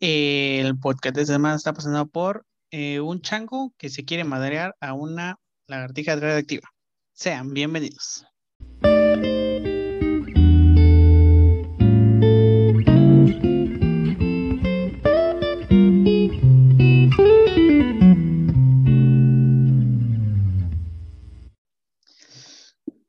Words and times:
El 0.00 0.78
podcast 0.78 1.16
de 1.16 1.26
semana 1.26 1.56
está 1.56 1.72
pasando 1.72 2.06
por 2.06 2.46
eh, 2.70 3.00
un 3.00 3.20
chango 3.20 3.74
que 3.76 3.88
se 3.88 4.04
quiere 4.04 4.22
madrear 4.22 4.76
a 4.80 4.92
una 4.92 5.40
lagartija 5.66 6.14
radioactiva. 6.14 6.68
Sean 7.14 7.52
bienvenidos. 7.52 8.24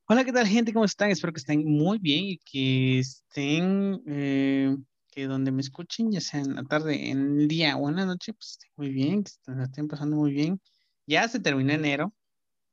Hola, 0.08 0.26
¿qué 0.26 0.34
tal 0.34 0.48
gente? 0.48 0.74
¿Cómo 0.74 0.86
están? 0.86 1.12
Espero 1.12 1.34
que 1.34 1.40
estén 1.40 1.64
muy 1.64 2.00
bien 2.00 2.26
y 2.26 2.38
que 2.40 2.98
estén, 2.98 4.02
eh, 4.08 4.76
que 5.20 5.27
donde 5.27 5.51
me 5.51 5.61
escuchen, 5.61 6.11
ya 6.11 6.21
sea 6.21 6.39
en 6.39 6.55
la 6.55 6.63
tarde, 6.63 7.09
en 7.09 7.41
el 7.41 7.47
día 7.49 7.75
o 7.75 7.89
en 7.89 7.97
la 7.97 8.05
noche, 8.05 8.31
pues 8.33 8.51
estén 8.51 8.71
muy 8.77 8.89
bien, 8.89 9.23
que 9.23 9.32
estén, 9.32 9.60
estén 9.60 9.87
pasando 9.89 10.15
muy 10.15 10.32
bien. 10.32 10.61
Ya 11.05 11.27
se 11.27 11.41
terminó 11.41 11.73
enero, 11.73 12.14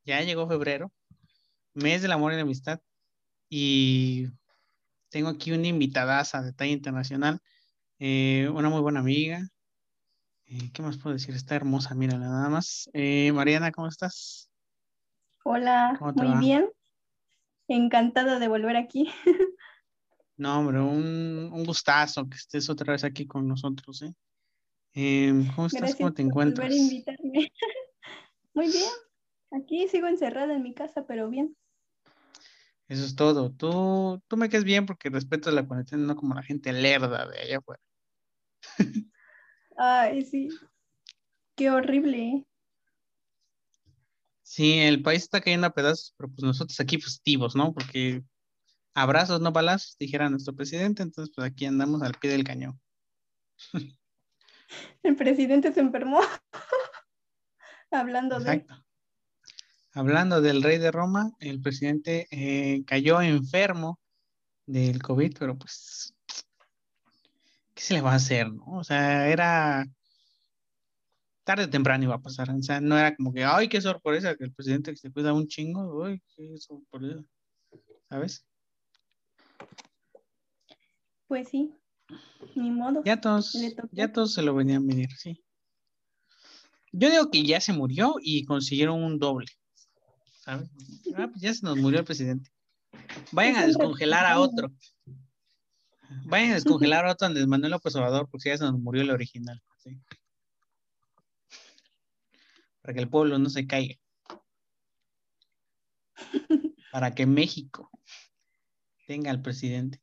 ya 0.05 0.21
llegó 0.21 0.47
febrero, 0.47 0.93
mes 1.75 2.03
del 2.03 2.13
amor 2.13 2.33
y 2.33 2.37
la 2.37 2.43
amistad, 2.43 2.81
y 3.49 4.29
tengo 5.09 5.29
aquí 5.29 5.51
una 5.51 5.67
invitadaza 5.67 6.41
de 6.43 6.53
talla 6.53 6.71
internacional, 6.71 7.41
eh, 7.99 8.49
una 8.55 8.69
muy 8.69 8.81
buena 8.81 9.01
amiga. 9.01 9.49
Eh, 10.47 10.71
¿Qué 10.73 10.83
más 10.83 10.99
puedo 10.99 11.15
decir? 11.15 11.35
Está 11.35 11.57
hermosa, 11.57 11.97
mírala 11.97 12.29
nada 12.29 12.49
más. 12.49 12.89
Eh, 12.93 13.33
Mariana, 13.33 13.73
¿cómo 13.73 13.89
estás? 13.89 14.49
Hola, 15.43 15.97
¿Cómo 15.99 16.13
muy 16.13 16.29
va? 16.29 16.39
bien. 16.39 16.71
Encantada 17.67 18.39
de 18.39 18.47
volver 18.47 18.77
aquí. 18.77 19.11
No, 20.37 20.59
hombre, 20.61 20.81
un, 20.81 21.51
un 21.53 21.65
gustazo 21.65 22.29
que 22.29 22.37
estés 22.37 22.69
otra 22.69 22.93
vez 22.93 23.05
aquí 23.05 23.27
con 23.27 23.49
nosotros, 23.49 24.03
¿eh? 24.03 24.15
Em, 24.93 25.47
¿cómo 25.55 25.67
estás? 25.67 25.81
Gracias 25.81 25.99
¿Cómo 25.99 26.13
te 26.13 26.23
por 26.25 26.33
volver 26.35 26.47
encuentras? 26.47 26.73
a 26.73 26.77
invitarme. 26.77 27.53
Muy 28.55 28.67
bien. 28.69 28.91
Aquí 29.53 29.89
sigo 29.89 30.07
encerrada 30.07 30.55
en 30.55 30.63
mi 30.63 30.75
casa, 30.75 31.07
pero 31.07 31.29
bien. 31.31 31.57
Eso 32.89 33.05
es 33.05 33.17
todo. 33.17 33.51
Tú, 33.51 34.23
tú 34.29 34.37
me 34.37 34.49
quedas 34.49 34.65
bien 34.65 34.87
porque 34.87 35.11
respetas 35.11 35.53
la 35.55 35.67
cuarentena, 35.67 36.07
no 36.07 36.17
como 36.17 36.35
la 36.35 36.43
gente 36.43 36.73
lerda 36.73 37.27
de 37.27 37.39
allá 37.39 37.59
afuera. 37.59 37.83
Ay, 39.77 40.23
sí. 40.25 40.49
Qué 41.57 41.71
horrible. 41.71 42.47
Sí, 44.43 44.79
el 44.79 45.03
país 45.03 45.23
está 45.23 45.41
cayendo 45.41 45.67
a 45.67 45.75
pedazos, 45.75 46.15
pero 46.17 46.31
pues 46.31 46.43
nosotros 46.45 46.79
aquí 46.81 46.99
positivos, 46.99 47.57
¿no? 47.57 47.75
Porque 47.75 48.23
abrazos, 48.97 49.43
no 49.43 49.53
balazos, 49.53 49.97
dijera 49.99 50.31
nuestro 50.31 50.55
presidente, 50.55 51.03
entonces 51.03 51.33
pues 51.35 51.47
aquí 51.47 51.67
andamos 51.67 52.03
al 52.03 52.15
pie 52.15 52.31
del 52.31 52.45
cañón. 52.45 52.81
El 55.03 55.15
presidente 55.15 55.73
se 55.73 55.81
enfermó. 55.81 56.21
Hablando 57.91 58.41
de. 58.41 58.53
Exacto. 58.53 58.85
Hablando 59.93 60.41
del 60.41 60.63
rey 60.63 60.79
de 60.79 60.91
Roma, 60.91 61.31
el 61.39 61.63
presidente 61.63 62.27
eh, 62.31 62.85
cayó 62.85 63.23
enfermo 63.23 63.99
del 64.67 65.01
COVID, 65.01 65.37
pero 65.39 65.57
pues, 65.57 66.13
¿qué 67.73 67.83
se 67.83 67.95
le 67.95 68.01
va 68.03 68.13
a 68.13 68.17
hacer, 68.17 68.53
no? 68.53 68.65
O 68.67 68.85
sea, 68.85 69.29
era 69.29 69.87
tarde 71.45 71.65
o 71.65 71.71
temprano 71.71 72.05
iba 72.05 72.17
a 72.17 72.21
pasar. 72.21 72.51
O 72.51 72.63
sea, 72.63 72.81
no 72.81 72.99
era 72.99 73.15
como 73.17 73.33
que, 73.33 73.45
ay, 73.45 73.69
qué 73.69 73.81
sorpresa, 73.81 74.37
que 74.37 74.45
el 74.45 74.53
presidente 74.53 74.91
que 74.91 74.99
se 74.99 75.13
cuida 75.13 75.33
un 75.33 75.47
chingo, 75.47 76.05
ay, 76.05 76.21
qué 76.35 76.59
sorpresa. 76.59 77.23
¿Sabes? 78.11 78.45
Pues 81.27 81.49
sí. 81.49 81.75
Ni 82.55 82.71
modo. 82.71 83.03
Ya 83.05 83.21
todos, 83.21 83.57
ya 83.93 84.13
todos 84.13 84.35
se 84.35 84.43
lo 84.43 84.55
venían 84.55 84.87
venir, 84.87 85.11
sí. 85.17 85.43
Yo 86.93 87.11
digo 87.11 87.31
que 87.31 87.45
ya 87.45 87.61
se 87.61 87.73
murió 87.73 88.17
y 88.21 88.45
consiguieron 88.45 89.03
un 89.03 89.19
doble. 89.19 89.49
¿Sabes? 90.41 90.71
Ah, 91.17 91.29
pues 91.29 91.43
ya 91.43 91.53
se 91.53 91.67
nos 91.67 91.77
murió 91.77 91.99
el 91.99 92.05
presidente. 92.05 92.51
Vayan 93.33 93.57
a 93.57 93.67
descongelar 93.67 94.25
a 94.25 94.41
otro. 94.41 94.73
Vayan 96.27 96.53
a 96.53 96.55
descongelar 96.55 97.05
a 97.05 97.13
otro 97.13 97.27
Andrés 97.27 97.47
Manuel 97.47 97.73
López 97.73 97.95
Obrador 97.97 98.29
porque 98.31 98.51
ya 98.51 98.57
se 98.57 98.65
nos 98.65 98.79
murió 98.79 99.03
el 99.03 99.11
original. 99.11 99.61
¿sí? 99.79 100.01
Para 102.81 102.95
que 102.95 103.01
el 103.01 103.09
pueblo 103.09 103.39
no 103.39 103.51
se 103.51 103.67
caiga. 103.67 103.97
Para 106.93 107.15
que 107.15 107.27
México 107.27 107.91
tenga 109.07 109.31
al 109.31 109.43
presidente. 109.43 110.01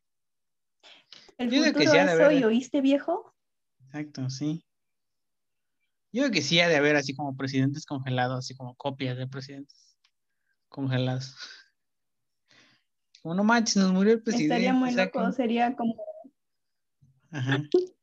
El 1.37 1.49
Yo 1.49 1.63
digo 1.63 1.77
que 1.77 1.85
futuro 1.85 1.91
sí 1.91 1.97
es 1.97 2.19
hoy, 2.19 2.43
¿oíste, 2.43 2.81
viejo? 2.81 3.35
Exacto, 3.85 4.29
sí. 4.29 4.63
Yo 6.11 6.21
creo 6.23 6.31
que 6.31 6.41
sí 6.41 6.59
ha 6.59 6.67
de 6.67 6.75
haber 6.75 6.95
así 6.95 7.15
como 7.15 7.35
presidentes 7.35 7.85
congelados, 7.85 8.39
así 8.39 8.55
como 8.55 8.75
copias 8.75 9.17
de 9.17 9.27
presidentes 9.27 9.97
congelados. 10.69 11.35
Como 13.21 13.35
no 13.35 13.45
manches, 13.45 13.77
nos 13.77 13.93
murió 13.93 14.15
el 14.15 14.21
presidente. 14.21 14.53
Estaría 14.53 14.73
muy 14.73 14.91
loco. 14.91 15.31
Sería 15.31 15.77
como, 15.77 15.95
Ajá. 17.31 17.57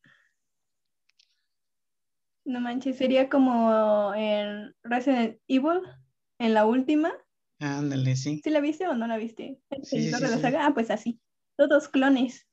no 2.47 2.61
manches, 2.61 2.97
sería 2.97 3.29
como 3.29 4.15
en 4.15 4.75
Resident 4.83 5.39
Evil, 5.47 5.83
en 6.39 6.55
la 6.55 6.65
última. 6.65 7.13
Ándale, 7.59 8.17
sí. 8.17 8.41
¿Sí 8.43 8.51
la 8.51 8.61
viste 8.61 8.89
o 8.89 8.95
no 8.95 9.07
la 9.07 9.19
viste? 9.19 9.61
El 9.69 9.85
Sí, 9.85 10.05
sí, 10.05 10.11
de 10.11 10.21
la 10.21 10.39
saga. 10.39 10.67
Ah, 10.67 10.73
pues 10.75 10.91
así. 10.91 11.21
Todos 11.57 11.89
clones. 11.89 12.49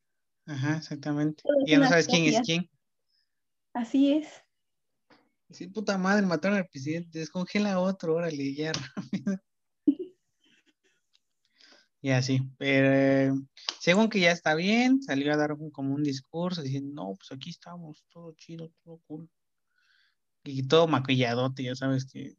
Ajá, 0.47 0.77
exactamente. 0.77 1.43
Y 1.65 1.71
ya 1.71 1.79
no 1.79 1.87
sabes 1.87 2.07
quién 2.07 2.25
es 2.25 2.41
quién. 2.41 2.69
Así 3.73 4.13
es. 4.13 4.27
Sí, 5.51 5.67
puta 5.67 5.97
madre, 5.97 6.25
mataron 6.25 6.57
al 6.57 6.67
presidente, 6.67 7.19
descongela 7.19 7.73
a 7.73 7.79
otro, 7.79 8.15
órale, 8.15 8.53
ya 8.53 8.71
rápido. 8.95 9.37
Y 12.01 12.11
así, 12.11 12.41
pero 12.57 12.93
eh, 12.93 13.31
según 13.79 14.09
que 14.09 14.19
ya 14.19 14.31
está 14.31 14.55
bien, 14.55 15.01
salió 15.01 15.33
a 15.33 15.37
dar 15.37 15.53
un- 15.53 15.71
como 15.71 15.93
un 15.95 16.03
discurso 16.03 16.61
diciendo, 16.61 16.93
no, 16.93 17.15
pues 17.15 17.31
aquí 17.31 17.49
estamos, 17.49 18.05
todo 18.09 18.33
chido, 18.33 18.71
todo 18.83 19.01
cool. 19.07 19.29
Y 20.43 20.63
todo 20.67 20.87
maquilladote, 20.87 21.63
ya 21.63 21.75
sabes 21.75 22.05
que. 22.05 22.35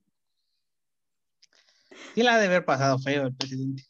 Sí 2.14 2.22
la 2.22 2.34
ha 2.34 2.38
de 2.38 2.46
haber 2.46 2.64
pasado 2.64 2.98
feo 2.98 3.26
el 3.26 3.34
presidente. 3.34 3.84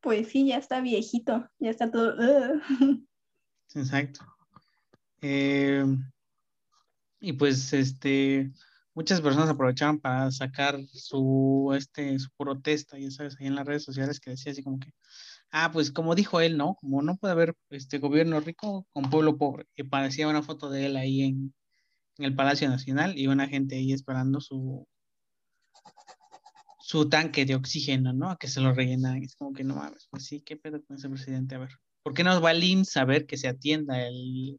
Pues 0.00 0.28
sí, 0.28 0.46
ya 0.46 0.58
está 0.58 0.80
viejito. 0.80 1.48
Ya 1.58 1.70
está 1.70 1.90
todo. 1.90 2.14
Exacto. 3.74 4.20
Eh, 5.20 5.84
y 7.20 7.32
pues 7.32 7.72
este 7.72 8.52
muchas 8.94 9.20
personas 9.20 9.48
aprovecharon 9.48 9.98
para 9.98 10.30
sacar 10.30 10.78
su 10.92 11.72
este 11.76 12.18
su 12.18 12.30
protesta, 12.36 12.98
ya 12.98 13.10
sabes, 13.10 13.36
ahí 13.38 13.46
en 13.46 13.56
las 13.56 13.66
redes 13.66 13.84
sociales 13.84 14.20
que 14.20 14.30
decía 14.30 14.52
así 14.52 14.62
como 14.62 14.78
que 14.78 14.92
ah, 15.50 15.70
pues 15.72 15.90
como 15.90 16.14
dijo 16.14 16.40
él, 16.40 16.56
¿no? 16.56 16.76
Como 16.76 17.02
no 17.02 17.16
puede 17.16 17.32
haber 17.32 17.54
este 17.70 17.98
gobierno 17.98 18.40
rico 18.40 18.86
con 18.92 19.10
pueblo 19.10 19.36
pobre. 19.38 19.66
Y 19.76 19.84
parecía 19.84 20.28
una 20.28 20.42
foto 20.42 20.70
de 20.70 20.86
él 20.86 20.96
ahí 20.96 21.22
en, 21.22 21.54
en 22.18 22.24
el 22.24 22.34
Palacio 22.34 22.68
Nacional 22.68 23.18
y 23.18 23.26
una 23.28 23.48
gente 23.48 23.76
ahí 23.76 23.92
esperando 23.92 24.40
su 24.40 24.86
su 26.88 27.06
tanque 27.06 27.44
de 27.44 27.54
oxígeno, 27.54 28.14
¿no? 28.14 28.30
A 28.30 28.38
que 28.38 28.48
se 28.48 28.62
lo 28.62 28.72
rellenaran. 28.72 29.22
Es 29.22 29.36
como 29.36 29.52
que 29.52 29.62
no 29.62 29.74
mames, 29.74 30.08
pues 30.10 30.24
sí, 30.24 30.40
¿qué 30.40 30.56
pedo 30.56 30.82
con 30.82 30.96
ese 30.96 31.10
presidente? 31.10 31.54
A 31.54 31.58
ver. 31.58 31.68
¿Por 32.02 32.14
qué 32.14 32.24
no 32.24 32.40
va 32.40 32.52
el 32.52 32.64
IMSS 32.64 32.96
a 32.98 33.04
ver 33.04 33.26
que 33.26 33.36
se 33.36 33.46
atienda 33.46 34.06
el, 34.06 34.58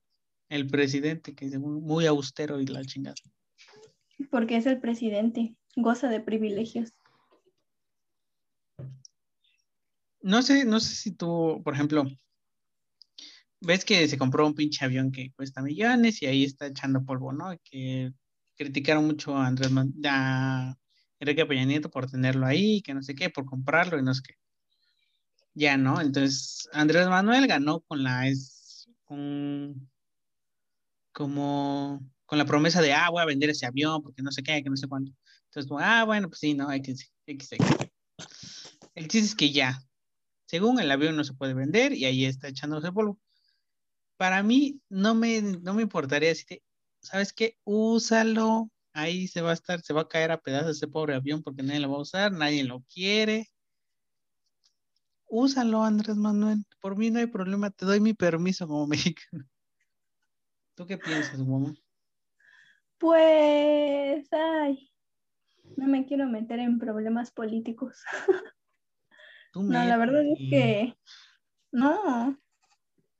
el 0.50 0.68
presidente, 0.68 1.34
que 1.34 1.48
es 1.48 1.58
muy, 1.58 1.82
muy 1.82 2.06
austero 2.06 2.62
y 2.62 2.68
la 2.68 2.86
chingada? 2.86 3.16
Porque 4.30 4.58
es 4.58 4.68
el 4.68 4.80
presidente. 4.80 5.56
Goza 5.76 6.08
de 6.08 6.20
privilegios. 6.20 6.94
No 10.22 10.44
sé, 10.44 10.66
no 10.66 10.80
sé 10.80 10.94
si 10.94 11.12
tú, 11.16 11.64
por 11.64 11.74
ejemplo, 11.74 12.04
ves 13.60 13.84
que 13.84 14.08
se 14.08 14.20
compró 14.20 14.46
un 14.46 14.54
pinche 14.54 14.86
avión 14.86 15.12
que 15.12 15.32
cuesta 15.32 15.64
millones 15.64 16.22
y 16.22 16.28
ahí 16.28 16.44
está 16.44 16.68
echando 16.68 17.04
polvo, 17.04 17.34
¿no? 17.34 17.58
Que 17.64 18.12
criticaron 18.56 19.08
mucho 19.08 19.36
a 19.36 19.48
Andrés 19.48 19.72
Man- 19.72 19.96
a 20.06 20.76
Enrique 21.20 21.46
Peña 21.46 21.66
Nieto 21.66 21.90
por 21.90 22.10
tenerlo 22.10 22.46
ahí, 22.46 22.82
que 22.82 22.94
no 22.94 23.02
sé 23.02 23.16
qué, 23.16 23.30
por 23.30 23.46
comprarlo 23.46 24.00
y 24.00 24.04
no 24.04 24.14
sé 24.14 24.22
qué. 24.28 24.36
Ya, 25.54 25.78
¿no? 25.78 26.00
Entonces, 26.00 26.70
Andrés 26.74 27.08
Manuel 27.08 27.48
ganó 27.48 27.82
con 27.82 28.04
la 28.04 28.28
es 28.28 28.88
con 29.04 29.90
como 31.12 32.00
con 32.26 32.38
la 32.38 32.46
promesa 32.46 32.82
de 32.82 32.94
ah, 32.94 33.10
voy 33.10 33.22
a 33.22 33.26
vender 33.26 33.50
ese 33.50 33.66
avión 33.66 34.02
porque 34.04 34.22
no 34.22 34.32
sé 34.32 34.44
qué, 34.44 34.64
que 34.64 34.70
no 34.70 34.78
sé 34.78 34.88
cuánto. 34.88 35.12
Entonces, 35.46 35.72
ah, 35.82 36.04
bueno, 36.06 36.30
pues 36.30 36.40
sí, 36.40 36.54
no, 36.54 36.70
que 36.70 36.76
X, 36.76 37.12
X. 37.26 37.50
El 38.94 39.08
chiste 39.08 39.28
es 39.28 39.36
que 39.36 39.52
ya, 39.52 39.82
según 40.46 40.80
el 40.80 40.92
avión 40.92 41.16
no 41.16 41.24
se 41.24 41.34
puede 41.34 41.54
vender 41.54 41.94
y 41.94 42.06
ahí 42.06 42.26
está 42.26 42.48
echándose 42.48 42.92
polvo. 42.92 43.20
Para 44.18 44.44
mí 44.44 44.80
no 44.90 45.16
me, 45.16 45.42
no 45.42 45.74
me 45.74 45.82
importaría 45.82 46.30
decirte, 46.30 46.64
¿sabes 47.02 47.34
qué? 47.34 47.58
Úsalo, 47.64 48.70
ahí 48.94 49.28
se 49.28 49.42
va 49.42 49.52
a 49.52 49.54
estar, 49.54 49.82
se 49.82 49.94
va 49.94 50.02
a 50.02 50.08
caer 50.08 50.32
a 50.32 50.42
pedazos 50.42 50.78
ese 50.78 50.88
pobre 50.88 51.16
avión 51.16 51.44
porque 51.44 51.64
nadie 51.64 51.80
lo 51.80 51.92
va 51.92 51.98
a 51.98 52.02
usar, 52.02 52.32
nadie 52.32 52.64
lo 52.64 52.84
quiere. 52.94 53.48
Úsalo, 55.28 55.84
Andrés 55.84 56.16
Manuel. 56.16 56.66
Por 56.82 56.98
mí 56.98 57.12
no 57.12 57.20
hay 57.20 57.28
problema, 57.28 57.70
te 57.70 57.86
doy 57.86 58.00
mi 58.00 58.14
permiso 58.14 58.68
como 58.68 58.88
mexicano. 58.88 59.46
¿Tú 60.76 60.86
qué 60.88 60.98
piensas, 60.98 61.40
mamá? 61.40 61.74
Pues, 62.98 64.28
ay, 64.32 64.92
no 65.78 65.88
me 65.88 66.06
quiero 66.06 66.28
meter 66.28 66.60
en 66.60 66.80
problemas 66.80 67.32
políticos. 67.32 68.04
no, 69.56 69.84
la 69.84 69.98
verdad 69.98 70.24
es 70.26 70.40
que 70.50 70.98
no. 71.72 72.38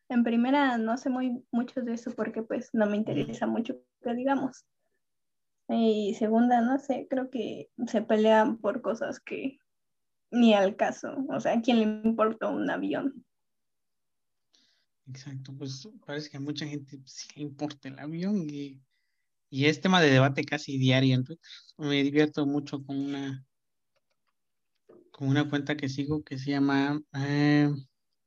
En 0.10 0.24
primera 0.24 0.78
no 0.78 0.98
sé 0.98 1.10
muy 1.10 1.46
mucho 1.52 1.82
de 1.82 1.94
eso 1.94 2.12
porque 2.16 2.42
pues 2.42 2.72
no 2.74 2.88
me 2.88 2.98
interesa 2.98 3.46
mucho 3.46 3.76
que 4.02 4.14
digamos. 4.16 4.66
Y 5.70 6.16
segunda, 6.16 6.62
no 6.62 6.80
sé, 6.80 7.08
creo 7.10 7.30
que 7.30 7.70
se 7.88 8.02
pelean 8.02 8.58
por 8.58 8.82
cosas 8.82 9.20
que 9.20 9.60
ni 10.32 10.54
al 10.54 10.76
caso. 10.76 11.16
O 11.30 11.40
sea, 11.40 11.54
¿a 11.54 11.62
quién 11.62 11.78
le 11.78 12.10
importa 12.10 12.48
un 12.48 12.70
avión? 12.70 13.26
Exacto, 15.08 15.54
pues 15.58 15.88
parece 16.06 16.30
que 16.30 16.38
a 16.38 16.40
mucha 16.40 16.66
gente 16.66 17.00
sí 17.06 17.28
le 17.36 17.44
importa 17.44 17.88
el 17.88 18.00
avión 18.00 18.48
y, 18.50 18.82
es 19.52 19.82
tema 19.82 20.00
de 20.02 20.12
debate 20.12 20.44
casi 20.44 20.78
diario 20.78 21.16
en 21.16 21.24
Twitter. 21.24 21.50
Me 21.78 22.04
divierto 22.04 22.46
mucho 22.46 22.84
con 22.84 22.98
una 22.98 23.46
con 25.12 25.28
una 25.28 25.50
cuenta 25.50 25.76
que 25.76 25.90
sigo 25.90 26.24
que 26.24 26.38
se 26.38 26.52
llama 26.52 27.02
eh, 27.14 27.70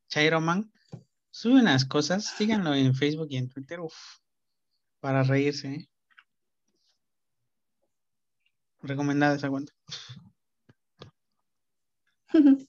Chairoman. 0.08 0.70
Sube 1.30 1.60
unas 1.60 1.84
cosas, 1.86 2.26
síganlo 2.36 2.74
en 2.74 2.94
Facebook 2.94 3.28
y 3.30 3.36
en 3.36 3.48
Twitter, 3.48 3.80
uf, 3.80 3.94
para 5.00 5.22
reírse. 5.22 5.68
¿eh? 5.68 5.91
Recomendada 8.82 9.36
esa 9.36 9.48
cuenta. 9.48 9.72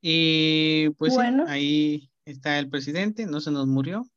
y 0.00 0.90
pues 0.90 1.16
ahí 1.18 2.10
está 2.24 2.58
el 2.58 2.68
presidente, 2.68 3.26
no 3.26 3.40
se 3.40 3.50
nos 3.50 3.66
murió, 3.66 4.08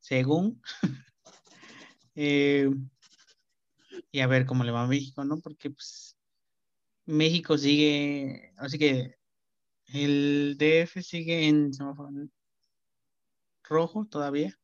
según. 0.00 0.60
Eh, 2.18 2.70
y 4.10 4.20
a 4.20 4.26
ver 4.26 4.46
cómo 4.46 4.64
le 4.64 4.72
va 4.72 4.84
a 4.84 4.86
México, 4.86 5.22
¿no? 5.22 5.38
Porque 5.38 5.68
pues 5.68 6.16
México 7.04 7.58
sigue, 7.58 8.54
así 8.56 8.78
que 8.78 9.16
el 9.88 10.56
DF 10.58 11.02
sigue 11.02 11.46
en 11.46 11.70
rojo 13.64 14.06
todavía. 14.06 14.58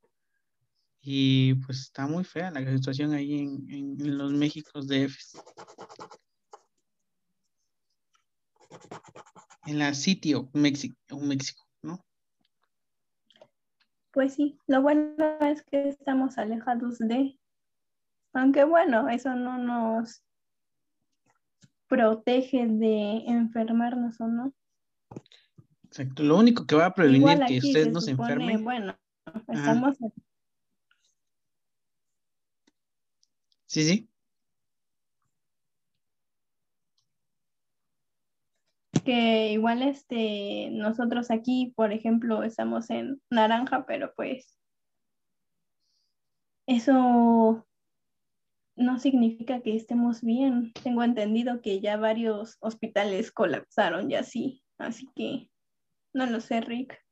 Y 1.04 1.54
pues 1.54 1.80
está 1.80 2.06
muy 2.06 2.22
fea 2.22 2.52
la 2.52 2.60
situación 2.60 3.12
ahí 3.12 3.40
en, 3.40 4.16
los 4.16 4.32
Méxicos 4.32 4.86
DF. 4.86 5.16
En 9.66 9.78
la 9.80 9.94
sitio 9.94 10.48
México, 10.52 10.96
México, 11.18 11.64
¿no? 11.82 11.98
Pues 14.12 14.34
sí, 14.34 14.58
lo 14.68 14.82
bueno 14.82 15.16
es 15.40 15.62
que 15.64 15.88
estamos 15.88 16.38
alejados 16.38 16.98
de, 16.98 17.36
aunque 18.32 18.62
bueno, 18.64 19.08
eso 19.08 19.34
no 19.34 19.58
nos 19.58 20.22
protege 21.88 22.66
de 22.66 23.24
enfermarnos 23.26 24.20
o 24.20 24.28
no. 24.28 24.54
Exacto, 25.84 26.22
lo 26.22 26.38
único 26.38 26.64
que 26.64 26.76
va 26.76 26.86
a 26.86 26.94
prevenir 26.94 27.40
que 27.46 27.58
usted 27.58 27.90
no 27.90 28.00
se 28.00 28.12
enferme. 28.12 28.56
Bueno, 28.56 28.96
estamos. 29.48 29.98
Sí, 33.72 33.84
sí. 33.84 34.08
que 39.04 39.52
igual 39.52 39.82
este, 39.82 40.68
nosotros 40.72 41.30
aquí, 41.30 41.72
por 41.74 41.90
ejemplo, 41.92 42.42
estamos 42.42 42.90
en 42.90 43.20
naranja, 43.30 43.86
pero 43.86 44.12
pues 44.14 44.58
eso 46.66 47.66
no 48.76 48.98
significa 48.98 49.62
que 49.62 49.74
estemos 49.74 50.20
bien. 50.20 50.72
Tengo 50.84 51.02
entendido 51.02 51.62
que 51.62 51.80
ya 51.80 51.96
varios 51.96 52.58
hospitales 52.60 53.32
colapsaron 53.32 54.10
y 54.10 54.16
así, 54.16 54.62
así 54.76 55.08
que 55.16 55.50
no 56.12 56.26
lo 56.26 56.40
sé, 56.40 56.60
Rick. 56.60 57.02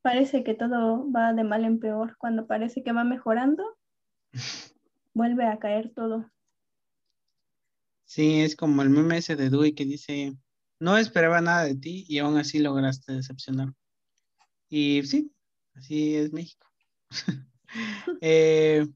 Parece 0.00 0.42
que 0.42 0.54
todo 0.54 1.10
va 1.12 1.34
de 1.34 1.44
mal 1.44 1.66
en 1.66 1.78
peor. 1.80 2.16
Cuando 2.16 2.46
parece 2.46 2.82
que 2.82 2.92
va 2.92 3.04
mejorando, 3.04 3.62
vuelve 5.18 5.44
a 5.44 5.58
caer 5.58 5.92
todo. 5.94 6.30
Sí, 8.06 8.40
es 8.40 8.56
como 8.56 8.80
el 8.80 8.88
meme 8.88 9.18
ese 9.18 9.36
de 9.36 9.50
Dewey 9.50 9.74
que 9.74 9.84
dice, 9.84 10.34
no 10.80 10.96
esperaba 10.96 11.40
nada 11.40 11.64
de 11.64 11.74
ti 11.74 12.06
y 12.08 12.18
aún 12.20 12.38
así 12.38 12.60
lograste 12.60 13.12
decepcionar. 13.12 13.74
Y 14.70 15.02
sí, 15.02 15.30
así 15.74 16.14
es 16.14 16.32
México. 16.32 16.66
Eh, 18.22 18.88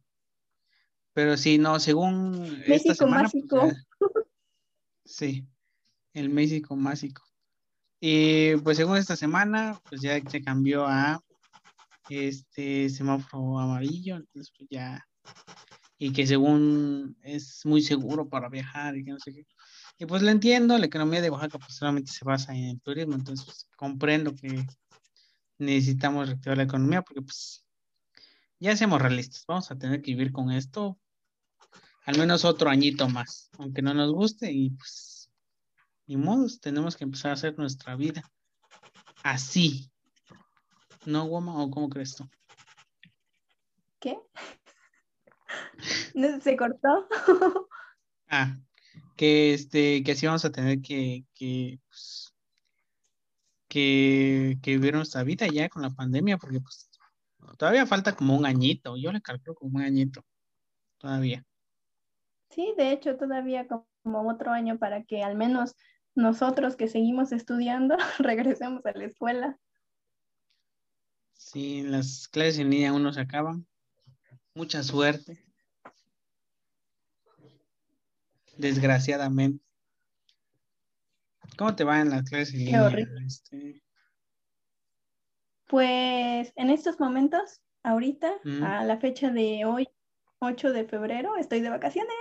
pero 1.12 1.36
sí, 1.36 1.58
no, 1.58 1.78
según 1.78 2.30
México 2.40 2.72
esta 2.72 2.94
semana. 2.94 3.28
Pues, 3.30 3.74
sí, 5.04 5.46
el 6.14 6.30
México 6.30 6.74
mágico. 6.74 7.22
Y 8.00 8.56
pues 8.56 8.78
según 8.78 8.96
esta 8.96 9.14
semana, 9.14 9.78
pues 9.90 10.00
ya 10.00 10.18
se 10.26 10.42
cambió 10.42 10.86
a 10.86 11.22
este 12.08 12.88
semáforo 12.88 13.58
amarillo, 13.58 14.16
entonces 14.16 14.50
pues 14.56 14.70
ya, 14.70 15.06
y 15.98 16.12
que 16.12 16.26
según 16.26 17.16
es 17.22 17.64
muy 17.64 17.82
seguro 17.82 18.28
para 18.28 18.48
viajar 18.48 18.96
y 18.96 19.04
que 19.04 19.12
no 19.12 19.18
sé 19.18 19.32
qué. 19.32 19.46
Y 19.98 20.06
pues 20.06 20.22
lo 20.22 20.30
entiendo, 20.30 20.76
la 20.78 20.86
economía 20.86 21.20
de 21.20 21.30
Oaxaca 21.30 21.58
pues 21.58 21.74
solamente 21.74 22.10
se 22.10 22.24
basa 22.24 22.54
en 22.54 22.64
el 22.64 22.80
turismo, 22.80 23.14
entonces 23.14 23.68
comprendo 23.76 24.34
que 24.34 24.66
necesitamos 25.58 26.26
reactivar 26.28 26.56
la 26.56 26.64
economía 26.64 27.02
porque 27.02 27.22
pues 27.22 27.64
ya 28.58 28.76
seamos 28.76 29.00
realistas, 29.00 29.44
vamos 29.46 29.70
a 29.70 29.78
tener 29.78 30.02
que 30.02 30.12
vivir 30.12 30.32
con 30.32 30.50
esto 30.50 30.98
al 32.04 32.18
menos 32.18 32.44
otro 32.44 32.68
añito 32.68 33.08
más, 33.08 33.50
aunque 33.58 33.82
no 33.82 33.94
nos 33.94 34.12
guste 34.12 34.50
y 34.50 34.70
pues 34.70 35.30
ni 36.06 36.16
modos, 36.16 36.60
tenemos 36.60 36.96
que 36.96 37.04
empezar 37.04 37.30
a 37.30 37.34
hacer 37.34 37.56
nuestra 37.58 37.94
vida 37.94 38.22
así. 39.22 39.90
¿No, 41.04 41.26
Goma? 41.26 41.62
¿O 41.62 41.70
cómo 41.70 41.88
crees 41.88 42.14
tú? 42.14 42.28
¿Qué? 44.00 44.18
¿No 46.14 46.40
se 46.40 46.56
cortó? 46.56 47.08
ah, 48.28 48.58
que 49.16 49.54
este, 49.54 50.02
que 50.02 50.12
así 50.12 50.26
vamos 50.26 50.44
a 50.44 50.52
tener 50.52 50.80
que, 50.80 51.24
que, 51.34 51.78
pues, 51.88 52.34
que, 53.68 54.58
que 54.62 54.72
vivir 54.72 54.94
nuestra 54.94 55.22
vida 55.22 55.46
ya 55.46 55.68
con 55.68 55.82
la 55.82 55.90
pandemia, 55.90 56.38
porque 56.38 56.60
pues 56.60 56.90
todavía 57.56 57.86
falta 57.86 58.14
como 58.14 58.36
un 58.36 58.46
añito, 58.46 58.96
yo 58.96 59.12
le 59.12 59.22
calculo 59.22 59.54
como 59.54 59.78
un 59.78 59.82
añito, 59.82 60.24
todavía. 60.98 61.44
Sí, 62.50 62.74
de 62.76 62.92
hecho, 62.92 63.16
todavía 63.16 63.66
como 63.66 64.28
otro 64.28 64.50
año 64.52 64.78
para 64.78 65.04
que 65.04 65.22
al 65.22 65.36
menos 65.36 65.74
nosotros 66.14 66.76
que 66.76 66.88
seguimos 66.88 67.32
estudiando 67.32 67.96
regresemos 68.18 68.84
a 68.84 68.92
la 68.92 69.04
escuela. 69.04 69.58
Sí, 71.32 71.82
las 71.82 72.28
clases 72.28 72.58
en 72.58 72.70
línea 72.70 72.90
aún 72.90 73.02
no 73.02 73.12
se 73.12 73.20
acaban. 73.20 73.66
Mucha 74.54 74.82
suerte. 74.82 75.44
Desgraciadamente. 78.56 79.64
¿Cómo 81.56 81.74
te 81.74 81.84
va 81.84 82.00
en 82.00 82.10
las 82.10 82.28
clases 82.28 82.54
en 82.54 82.64
línea? 82.64 83.06
Este? 83.26 83.82
Pues 85.66 86.52
en 86.56 86.70
estos 86.70 87.00
momentos, 87.00 87.60
ahorita, 87.82 88.32
a 88.62 88.84
la 88.84 88.98
fecha 88.98 89.30
de 89.30 89.64
hoy, 89.64 89.88
8 90.38 90.72
de 90.72 90.84
febrero, 90.84 91.36
estoy 91.36 91.60
de 91.60 91.70
vacaciones. 91.70 92.12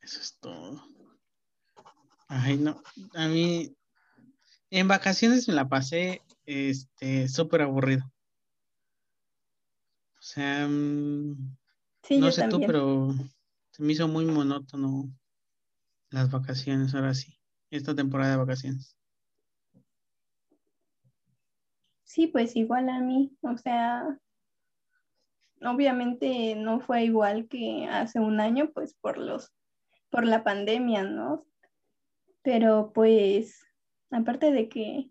Eso 0.00 0.20
es 0.20 0.38
todo. 0.40 0.82
Ay, 2.28 2.56
no, 2.56 2.82
a 3.14 3.26
mí 3.28 3.74
en 4.70 4.88
vacaciones 4.88 5.48
me 5.48 5.54
la 5.54 5.68
pasé 5.68 6.22
este 6.46 7.28
súper 7.28 7.62
aburrido. 7.62 8.04
O 10.18 10.22
sea, 10.22 10.66
mm, 10.68 11.56
no 12.10 12.30
sé 12.30 12.48
tú, 12.48 12.60
pero 12.60 13.14
se 13.80 13.86
me 13.86 13.94
hizo 13.94 14.08
muy 14.08 14.26
monótono 14.26 15.10
las 16.10 16.30
vacaciones, 16.30 16.94
ahora 16.94 17.14
sí, 17.14 17.38
esta 17.70 17.94
temporada 17.94 18.32
de 18.32 18.36
vacaciones. 18.36 18.94
Sí, 22.02 22.26
pues 22.26 22.56
igual 22.56 22.90
a 22.90 23.00
mí, 23.00 23.34
o 23.40 23.56
sea, 23.56 24.20
obviamente 25.62 26.56
no 26.56 26.80
fue 26.80 27.04
igual 27.04 27.48
que 27.48 27.86
hace 27.86 28.20
un 28.20 28.40
año, 28.40 28.70
pues 28.74 28.92
por 28.92 29.16
los, 29.16 29.50
por 30.10 30.26
la 30.26 30.44
pandemia, 30.44 31.04
¿no? 31.04 31.46
Pero 32.42 32.92
pues, 32.92 33.64
aparte 34.10 34.52
de 34.52 34.68
que, 34.68 35.10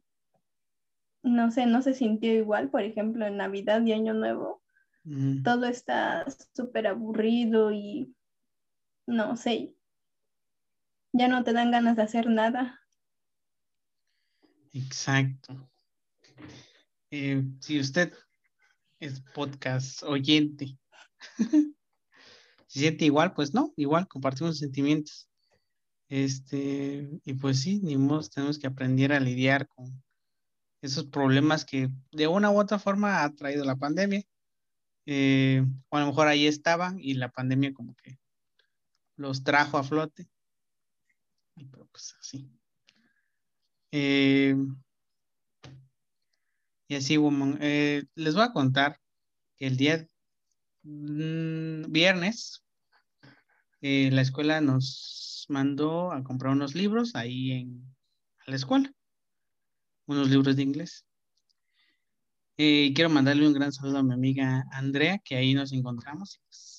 no 1.23 1.49
sé, 1.49 1.65
no 1.65 1.81
se 1.81 1.95
sintió 1.95 2.31
igual, 2.35 2.69
por 2.69 2.83
ejemplo, 2.83 3.25
en 3.25 3.37
Navidad 3.37 3.83
y 3.83 3.93
Año 3.93 4.13
Nuevo, 4.13 4.61
todo 5.43 5.65
está 5.65 6.27
súper 6.53 6.85
aburrido 6.85 7.71
y, 7.71 8.13
no 9.09 9.35
sé, 9.35 9.75
ya 11.11 11.27
no 11.27 11.43
te 11.43 11.53
dan 11.53 11.71
ganas 11.71 11.95
de 11.95 12.03
hacer 12.03 12.27
nada. 12.27 12.79
Exacto. 14.71 15.69
Eh, 17.11 17.43
si 17.59 17.79
usted 17.79 18.13
es 18.99 19.21
podcast 19.33 20.03
oyente. 20.03 20.77
Se 22.67 22.79
siente 22.81 23.05
igual, 23.05 23.33
pues 23.33 23.53
no, 23.53 23.73
igual 23.77 24.07
compartimos 24.07 24.59
sentimientos. 24.59 25.27
Este, 26.07 27.09
y 27.23 27.33
pues 27.33 27.61
sí, 27.61 27.79
ni 27.81 27.95
tenemos 28.29 28.59
que 28.59 28.67
aprender 28.67 29.11
a 29.11 29.19
lidiar 29.19 29.67
con 29.67 30.03
esos 30.81 31.05
problemas 31.07 31.65
que 31.65 31.89
de 32.11 32.27
una 32.27 32.51
u 32.51 32.59
otra 32.59 32.77
forma 32.77 33.23
ha 33.23 33.33
traído 33.33 33.65
la 33.65 33.75
pandemia. 33.75 34.21
Eh, 35.07 35.65
o 35.89 35.97
a 35.97 36.01
lo 36.01 36.07
mejor 36.07 36.27
ahí 36.27 36.45
estaban 36.45 36.99
y 36.99 37.15
la 37.15 37.29
pandemia 37.29 37.73
como 37.73 37.95
que 37.95 38.19
los 39.19 39.43
trajo 39.43 39.77
a 39.77 39.83
flote. 39.83 40.27
Pero 41.55 41.85
pues 41.91 42.15
así. 42.19 42.49
Eh, 43.91 44.55
y 46.87 46.95
así, 46.95 47.17
woman, 47.17 47.57
eh, 47.61 48.05
les 48.15 48.33
voy 48.33 48.43
a 48.43 48.53
contar 48.53 48.99
que 49.57 49.67
el 49.67 49.77
día 49.77 50.07
mm, 50.83 51.91
viernes 51.91 52.63
eh, 53.81 54.09
la 54.11 54.21
escuela 54.21 54.61
nos 54.61 55.45
mandó 55.49 56.11
a 56.11 56.23
comprar 56.23 56.53
unos 56.53 56.73
libros 56.73 57.15
ahí 57.15 57.51
en 57.51 57.95
la 58.45 58.55
escuela, 58.55 58.91
unos 60.05 60.29
libros 60.29 60.55
de 60.55 60.63
inglés. 60.63 61.05
Y 62.55 62.93
quiero 62.93 63.09
mandarle 63.09 63.47
un 63.47 63.53
gran 63.53 63.71
saludo 63.71 63.99
a 63.99 64.03
mi 64.03 64.13
amiga 64.13 64.65
Andrea, 64.71 65.19
que 65.23 65.35
ahí 65.35 65.53
nos 65.53 65.71
encontramos. 65.71 66.39
Pues, 66.45 66.78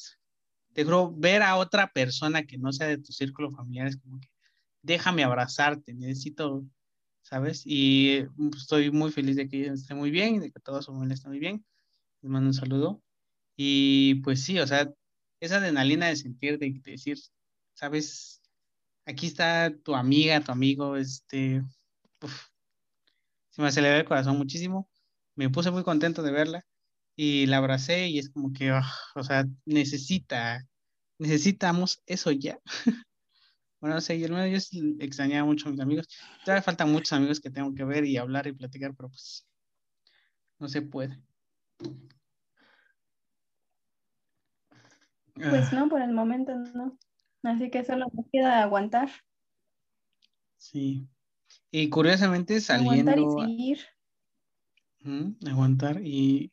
juro, 0.85 1.13
ver 1.17 1.43
a 1.43 1.57
otra 1.57 1.93
persona 1.93 2.45
que 2.45 2.59
no 2.59 2.73
sea 2.73 2.89
de 2.89 2.99
tu 2.99 3.13
círculo 3.13 3.51
familiar 3.51 3.87
es 3.87 3.97
como 3.97 4.21
que 4.21 4.29
déjame 4.83 5.25
abrazarte, 5.25 5.95
necesito 5.95 6.65
¿sabes? 7.23 7.63
Y 7.65 8.25
pues, 8.37 8.63
estoy 8.63 8.91
muy 8.91 9.13
feliz 9.13 9.37
de 9.37 9.49
que 9.49 9.67
esté 9.69 9.95
muy 9.95 10.11
bien, 10.11 10.41
de 10.41 10.51
que 10.51 10.61
toda 10.61 10.83
su 10.83 10.93
familia 10.93 11.15
esté 11.15 11.29
muy 11.29 11.39
bien. 11.39 11.65
Les 12.23 12.31
mando 12.31 12.49
un 12.49 12.55
saludo. 12.55 13.03
Y 13.57 14.17
pues 14.23 14.43
sí, 14.45 14.59
o 14.61 14.67
sea, 14.67 14.93
esa 15.41 15.57
adrenalina 15.59 16.09
de 16.09 16.17
sentir, 16.17 16.59
de, 16.59 16.81
decir, 16.85 17.19
¿sabes? 17.75 18.43
Aquí 19.07 19.27
está 19.27 19.73
tu 19.85 19.95
amiga, 19.95 20.41
tu 20.41 20.53
amigo, 20.53 20.97
este, 20.97 21.63
se 23.51 23.63
me 23.63 23.69
aceleró 23.69 23.97
el 23.99 24.05
corazón 24.05 24.39
muchísimo. 24.39 24.89
Me 25.37 25.51
puse 25.51 25.71
muy 25.71 25.85
contento 25.85 26.23
de 26.23 26.33
verla 26.33 26.67
y 27.17 27.47
la 27.47 27.59
abracé 27.59 28.09
y 28.09 28.19
es 28.19 28.31
como 28.31 28.53
que, 28.53 28.71
ah, 28.71 28.93
o 29.15 29.23
sea, 29.25 29.47
necesita, 29.65 30.67
necesitamos 31.21 32.03
eso 32.07 32.33
ya. 32.33 32.59
Bueno, 33.81 33.95
no 33.95 34.03
sé, 34.03 34.21
yo 34.21 34.29
extrañaba 34.99 35.47
mucho 35.47 35.67
a 35.67 35.73
mis 35.73 35.81
amigos. 35.81 36.07
Todavía 36.45 36.61
faltan 36.61 36.93
muchos 36.93 37.15
amigos 37.15 37.41
que 37.41 37.49
tengo 37.49 37.75
que 37.75 37.83
ver 37.83 38.05
y 38.05 38.19
hablar 38.19 38.47
y 38.47 38.53
platicar, 38.53 38.95
pero 38.95 39.09
pues 39.09 39.49
no 40.59 40.69
se 40.69 40.83
puede. 40.83 41.19
Pues 45.33 45.73
ah. 45.73 45.77
no, 45.77 45.89
por 45.89 46.03
el 46.03 46.12
momento 46.12 46.55
no. 46.55 46.99
Así 47.43 47.71
que 47.71 47.83
solo 47.83 48.05
me 48.12 48.23
queda 48.31 48.62
aguantar. 48.62 49.09
Sí. 50.59 51.09
Y 51.71 51.89
curiosamente 51.89 52.61
saliendo. 52.61 53.12
Aguantar 53.12 53.47
y 53.47 53.57
seguir. 53.57 53.79
aguantar 55.49 56.00
y, 56.05 56.53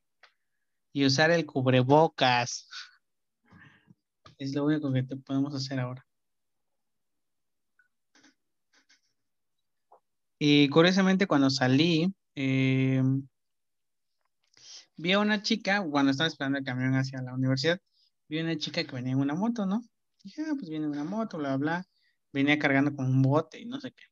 y 0.94 1.06
usar 1.06 1.32
el 1.32 1.46
cubrebocas. 1.46 2.70
Es 4.38 4.54
lo 4.56 4.66
único 4.66 4.92
que 4.92 5.04
te 5.04 5.16
podemos 5.18 5.54
hacer 5.56 5.80
ahora. 5.80 6.06
Y 10.40 10.70
curiosamente 10.70 11.28
cuando 11.28 11.50
salí, 11.50 12.14
eh, 12.36 13.02
vi 14.96 15.12
a 15.14 15.20
una 15.20 15.42
chica, 15.42 15.84
cuando 15.90 16.12
estaba 16.12 16.28
esperando 16.28 16.60
el 16.60 16.66
camión 16.66 16.94
hacia 16.96 17.22
la 17.22 17.34
universidad, 17.34 17.80
vi 18.30 18.40
a 18.40 18.44
una 18.44 18.58
chica 18.58 18.84
que 18.84 18.96
venía 18.96 19.14
en 19.14 19.20
una 19.20 19.36
moto, 19.36 19.66
¿no? 19.66 19.82
dije, 20.24 20.44
ah, 20.44 20.54
pues 20.58 20.70
viene 20.70 20.86
en 20.86 20.92
una 20.92 21.04
moto, 21.04 21.38
bla, 21.38 21.58
bla, 21.58 21.86
venía 22.34 22.60
cargando 22.60 22.96
con 22.96 23.06
un 23.06 23.22
bote 23.22 23.60
y 23.60 23.66
no 23.66 23.80
sé 23.80 23.92
qué. 23.92 24.04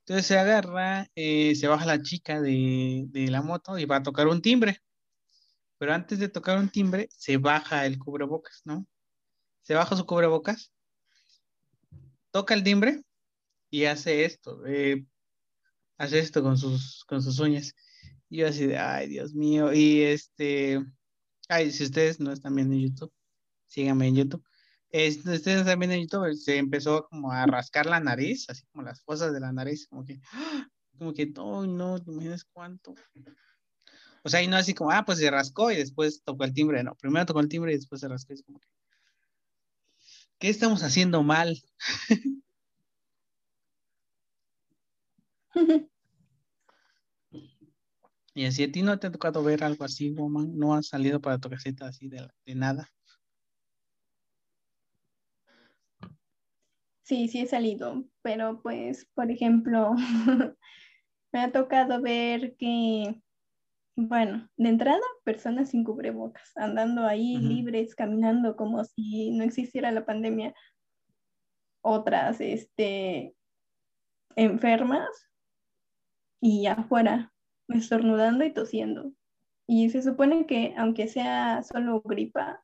Entonces 0.00 0.26
se 0.26 0.38
agarra, 0.38 1.06
eh, 1.14 1.54
se 1.54 1.68
baja 1.68 1.86
la 1.86 2.02
chica 2.02 2.40
de, 2.40 3.04
de, 3.08 3.30
la 3.30 3.42
moto 3.42 3.78
y 3.78 3.84
va 3.84 3.96
a 3.96 4.02
tocar 4.02 4.26
un 4.26 4.42
timbre. 4.42 4.78
Pero 5.78 5.94
antes 5.94 6.18
de 6.18 6.28
tocar 6.28 6.58
un 6.58 6.68
timbre, 6.70 7.08
se 7.10 7.36
baja 7.36 7.86
el 7.86 7.98
cubrebocas, 7.98 8.62
¿no? 8.64 8.86
Se 9.62 9.74
baja 9.74 9.96
su 9.96 10.06
cubrebocas, 10.06 10.72
toca 12.30 12.54
el 12.54 12.62
timbre 12.62 13.02
y 13.70 13.84
hace 13.84 14.24
esto. 14.24 14.64
Eh, 14.66 15.04
hace 15.98 16.18
esto 16.18 16.42
con 16.42 16.58
sus, 16.58 17.04
con 17.04 17.22
sus 17.22 17.38
uñas. 17.38 17.74
Y 18.28 18.38
yo 18.38 18.48
así 18.48 18.66
de, 18.66 18.78
ay, 18.78 19.08
Dios 19.08 19.34
mío. 19.34 19.72
Y 19.72 20.02
este, 20.02 20.84
ay, 21.48 21.70
si 21.70 21.84
ustedes 21.84 22.18
no 22.18 22.32
están 22.32 22.54
viendo 22.54 22.74
en 22.74 22.82
YouTube, 22.82 23.12
síganme 23.66 24.08
en 24.08 24.16
YouTube. 24.16 24.44
Este, 24.90 25.32
ustedes 25.34 25.60
están 25.60 25.78
viendo 25.78 25.94
en 25.94 26.02
YouTube, 26.02 26.34
se 26.34 26.58
empezó 26.58 27.06
como 27.08 27.32
a 27.32 27.46
rascar 27.46 27.86
la 27.86 27.98
nariz, 27.98 28.48
así 28.50 28.64
como 28.72 28.84
las 28.84 29.00
fosas 29.02 29.32
de 29.32 29.40
la 29.40 29.50
nariz, 29.50 29.86
como 29.86 30.04
que, 30.04 30.20
como 30.98 31.14
que, 31.14 31.26
no, 31.26 31.66
no, 31.66 31.98
te 31.98 32.10
imaginas 32.10 32.44
cuánto. 32.44 32.94
O 34.22 34.28
sea, 34.28 34.42
y 34.42 34.48
no 34.48 34.56
así 34.56 34.74
como, 34.74 34.90
ah, 34.90 35.04
pues 35.04 35.18
se 35.18 35.30
rascó 35.30 35.70
y 35.70 35.76
después 35.76 36.22
tocó 36.22 36.44
el 36.44 36.52
timbre. 36.52 36.84
No, 36.84 36.94
primero 36.94 37.24
tocó 37.24 37.40
el 37.40 37.48
timbre 37.48 37.72
y 37.72 37.76
después 37.76 38.02
se 38.02 38.08
rascó. 38.08 38.34
Es 38.34 38.42
como 38.42 38.58
que, 38.60 38.68
¿qué 40.42 40.48
estamos 40.48 40.82
haciendo 40.82 41.22
mal? 41.22 41.62
Y 48.34 48.46
así 48.46 48.64
a 48.64 48.72
ti 48.72 48.82
no 48.82 48.98
te 48.98 49.06
ha 49.06 49.12
tocado 49.12 49.44
ver 49.44 49.62
algo 49.62 49.84
así, 49.84 50.10
woman, 50.10 50.58
no 50.58 50.74
has 50.74 50.88
salido 50.88 51.20
para 51.20 51.38
tu 51.38 51.50
casita 51.50 51.86
así 51.86 52.08
de, 52.08 52.26
nada. 52.54 52.88
Sí, 57.02 57.28
sí 57.28 57.40
he 57.42 57.46
salido, 57.46 58.06
pero 58.22 58.62
pues, 58.62 59.06
por 59.14 59.30
ejemplo, 59.30 59.92
me 61.32 61.40
ha 61.40 61.52
tocado 61.52 62.00
ver 62.00 62.56
que, 62.56 63.21
bueno, 63.96 64.48
de 64.56 64.68
entrada, 64.68 65.00
personas 65.24 65.70
sin 65.70 65.84
cubrebocas, 65.84 66.56
andando 66.56 67.06
ahí 67.06 67.36
libres, 67.36 67.94
caminando 67.94 68.56
como 68.56 68.84
si 68.84 69.30
no 69.32 69.44
existiera 69.44 69.90
la 69.90 70.06
pandemia. 70.06 70.54
Otras, 71.82 72.40
este, 72.40 73.34
enfermas 74.36 75.08
y 76.40 76.66
afuera 76.66 77.32
estornudando 77.68 78.44
y 78.44 78.52
tosiendo. 78.52 79.12
Y 79.66 79.90
se 79.90 80.02
supone 80.02 80.46
que 80.46 80.74
aunque 80.76 81.08
sea 81.08 81.62
solo 81.62 82.02
gripa, 82.02 82.62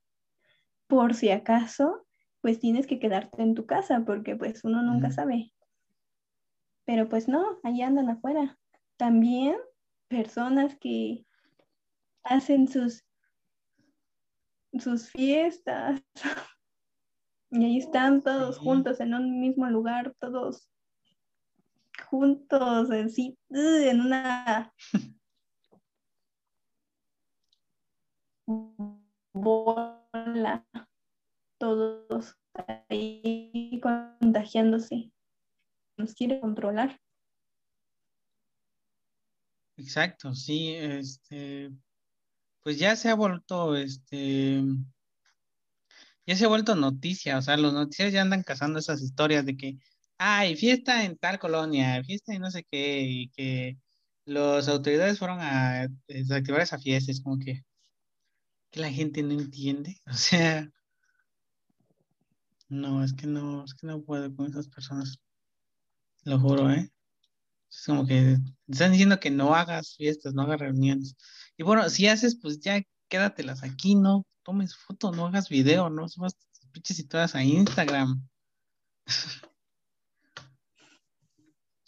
por 0.87 1.15
si 1.15 1.31
acaso, 1.31 2.07
pues 2.41 2.59
tienes 2.61 2.87
que 2.87 2.99
quedarte 2.99 3.43
en 3.43 3.55
tu 3.55 3.67
casa 3.67 4.05
porque 4.07 4.37
pues 4.37 4.65
uno 4.65 4.83
nunca 4.83 5.11
sabe. 5.11 5.53
Pero 6.85 7.09
pues 7.09 7.29
no, 7.29 7.59
allá 7.63 7.87
andan 7.87 8.09
afuera. 8.09 8.59
También 8.97 9.57
personas 10.09 10.77
que 10.79 11.25
hacen 12.25 12.69
sus, 12.69 13.05
sus 14.79 15.11
fiestas 15.11 16.03
y 17.51 17.65
ahí 17.65 17.79
están 17.79 18.23
todos 18.23 18.59
juntos 18.59 19.01
en 19.01 19.15
un 19.15 19.41
mismo 19.41 19.67
lugar, 19.67 20.15
todos 20.19 20.69
juntos, 22.09 22.91
en 22.91 23.11
sí, 23.11 23.39
en 23.51 24.01
una 24.01 24.73
bola, 29.33 30.67
todos 31.59 32.39
ahí 32.89 33.81
contagiándose. 33.83 35.13
Nos 35.97 36.15
quiere 36.15 36.41
controlar. 36.41 36.99
Exacto, 39.79 40.35
sí, 40.35 40.75
este, 40.75 41.71
pues 42.63 42.79
ya 42.79 42.97
se 42.97 43.11
ha 43.11 43.15
vuelto, 43.15 43.77
este, 43.77 44.63
ya 46.27 46.37
se 46.37 46.45
ha 46.45 46.49
vuelto 46.49 46.75
noticia, 46.75 47.39
o 47.39 47.43
sea, 47.43 47.57
los 47.57 47.73
noticias 47.73 48.13
ya 48.13 48.23
andan 48.23 48.43
cazando 48.43 48.79
esas 48.79 49.01
historias 49.03 49.47
de 49.47 49.57
que 49.57 49.79
ay, 50.19 50.57
fiesta 50.57 51.05
en 51.05 51.17
tal 51.17 51.39
colonia, 51.39 52.03
fiesta 52.05 52.35
y 52.35 52.39
no 52.41 52.51
sé 52.51 52.65
qué, 52.71 53.03
y 53.03 53.29
que 53.31 53.79
las 54.25 54.69
autoridades 54.69 55.19
fueron 55.19 55.39
a 55.41 55.89
desactivar 56.09 56.61
esa 56.63 56.79
fiesta, 56.79 57.13
es 57.13 57.23
como 57.23 57.39
que, 57.39 57.65
que 58.71 58.81
la 58.81 58.91
gente 58.91 59.23
no 59.23 59.35
entiende, 59.35 60.01
o 60.07 60.13
sea, 60.15 60.69
no, 62.69 63.05
es 63.05 63.13
que 63.13 63.27
no, 63.27 63.65
es 63.65 63.75
que 63.75 63.87
no 63.87 64.03
puedo 64.03 64.35
con 64.35 64.47
esas 64.47 64.69
personas, 64.69 65.19
lo 66.25 66.39
juro, 66.39 66.71
¿eh? 66.71 66.91
Es 67.71 67.85
como 67.87 68.07
que 68.07 68.37
están 68.67 68.93
diciendo 68.93 69.21
que 69.21 69.31
no 69.31 69.55
hagas 69.55 69.95
fiestas, 69.97 70.35
no 70.35 70.43
hagas 70.43 70.61
reuniones. 70.61 71.17
Y 71.57 71.63
bueno, 71.63 71.89
si 71.91 72.07
haces, 72.09 72.39
pues 72.41 72.61
ya 72.61 72.83
quédatelas 73.09 73.63
aquí, 73.63 73.95
no 73.95 74.27
tomes 74.43 74.75
foto, 74.77 75.13
no 75.13 75.27
hagas 75.27 75.49
video, 75.49 75.91
no 75.91 76.09
subas 76.09 76.37
pinches 76.73 77.07
todas 77.09 77.35
a 77.35 77.43
Instagram. 77.43 78.23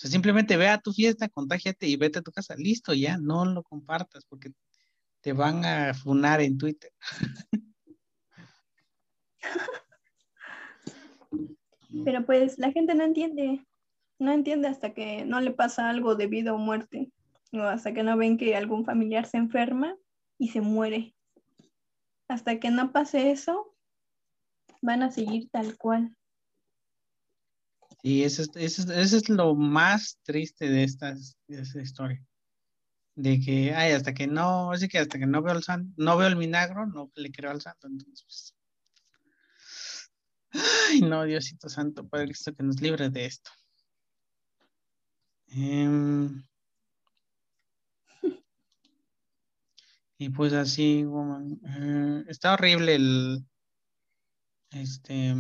sea, 0.01 0.11
simplemente 0.11 0.57
ve 0.57 0.69
a 0.69 0.79
tu 0.79 0.93
fiesta, 0.93 1.29
contágiate 1.29 1.87
y 1.87 1.97
vete 1.97 2.21
a 2.21 2.23
tu 2.23 2.33
casa. 2.33 2.55
Listo, 2.57 2.95
ya, 2.95 3.19
no 3.19 3.45
lo 3.45 3.63
compartas, 3.63 4.25
porque 4.25 4.53
te 5.21 5.35
van 5.35 5.65
a 5.65 5.93
funar 5.95 6.41
en 6.41 6.57
Twitter. 6.57 6.91
Pero 12.05 12.25
pues 12.25 12.59
la 12.59 12.73
gente 12.73 12.95
no 12.95 13.05
entiende, 13.05 13.63
no 14.21 14.33
entiende 14.33 14.69
hasta 14.69 14.95
que 14.95 15.25
no 15.25 15.41
le 15.41 15.51
pasa 15.51 15.91
algo 15.91 16.15
de 16.15 16.27
vida 16.27 16.53
o 16.53 16.59
muerte, 16.59 17.11
o 17.53 17.63
hasta 17.63 17.93
que 17.93 18.03
no 18.03 18.17
ven 18.17 18.39
que 18.39 18.55
algún 18.55 18.85
familiar 18.85 19.27
se 19.27 19.39
enferma 19.39 19.97
y 20.39 20.49
se 20.49 20.61
muere. 20.61 21.15
Hasta 22.29 22.61
que 22.61 22.71
no 22.71 22.93
pase 22.93 23.31
eso, 23.31 23.75
van 24.81 25.03
a 25.03 25.11
seguir 25.11 25.49
tal 25.51 25.77
cual. 25.77 26.15
Y 28.03 28.23
eso, 28.23 28.45
eso, 28.55 28.93
eso 28.93 29.17
es 29.17 29.29
lo 29.29 29.55
más 29.55 30.19
triste 30.23 30.69
de, 30.69 30.85
esta 30.85 31.15
historia. 31.83 32.25
De 33.17 33.41
que, 33.41 33.75
ay, 33.75 33.93
hasta 33.93 34.15
que 34.15 34.27
no, 34.27 34.71
así 34.71 34.89
que 34.89 34.99
hasta 34.99 35.19
que 35.19 35.27
no 35.27 35.43
veo 35.43 35.55
el 35.55 35.63
santo, 35.63 35.93
no 35.97 36.17
veo 36.17 36.29
el 36.29 36.37
milagro, 36.37 36.87
no 36.87 37.11
le 37.15 37.33
creo 37.33 37.51
al 37.51 37.61
santo. 37.61 37.89
Entonces, 37.89 38.23
pues, 38.23 38.55
Ay, 40.53 41.01
no, 41.03 41.25
Diosito 41.25 41.69
Santo, 41.69 42.09
Padre 42.09 42.27
Cristo, 42.27 42.55
que 42.55 42.63
nos 42.63 42.81
libre 42.81 43.09
de 43.09 43.27
esto. 43.27 43.51
Em, 45.53 46.45
y 50.19 50.29
pues 50.29 50.53
así, 50.53 51.05
woman, 51.05 51.61
eh, 51.67 52.25
está 52.29 52.55
horrible 52.55 52.95
el, 52.95 53.45
este... 54.71 55.35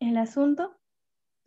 ¿El 0.00 0.16
asunto? 0.16 0.76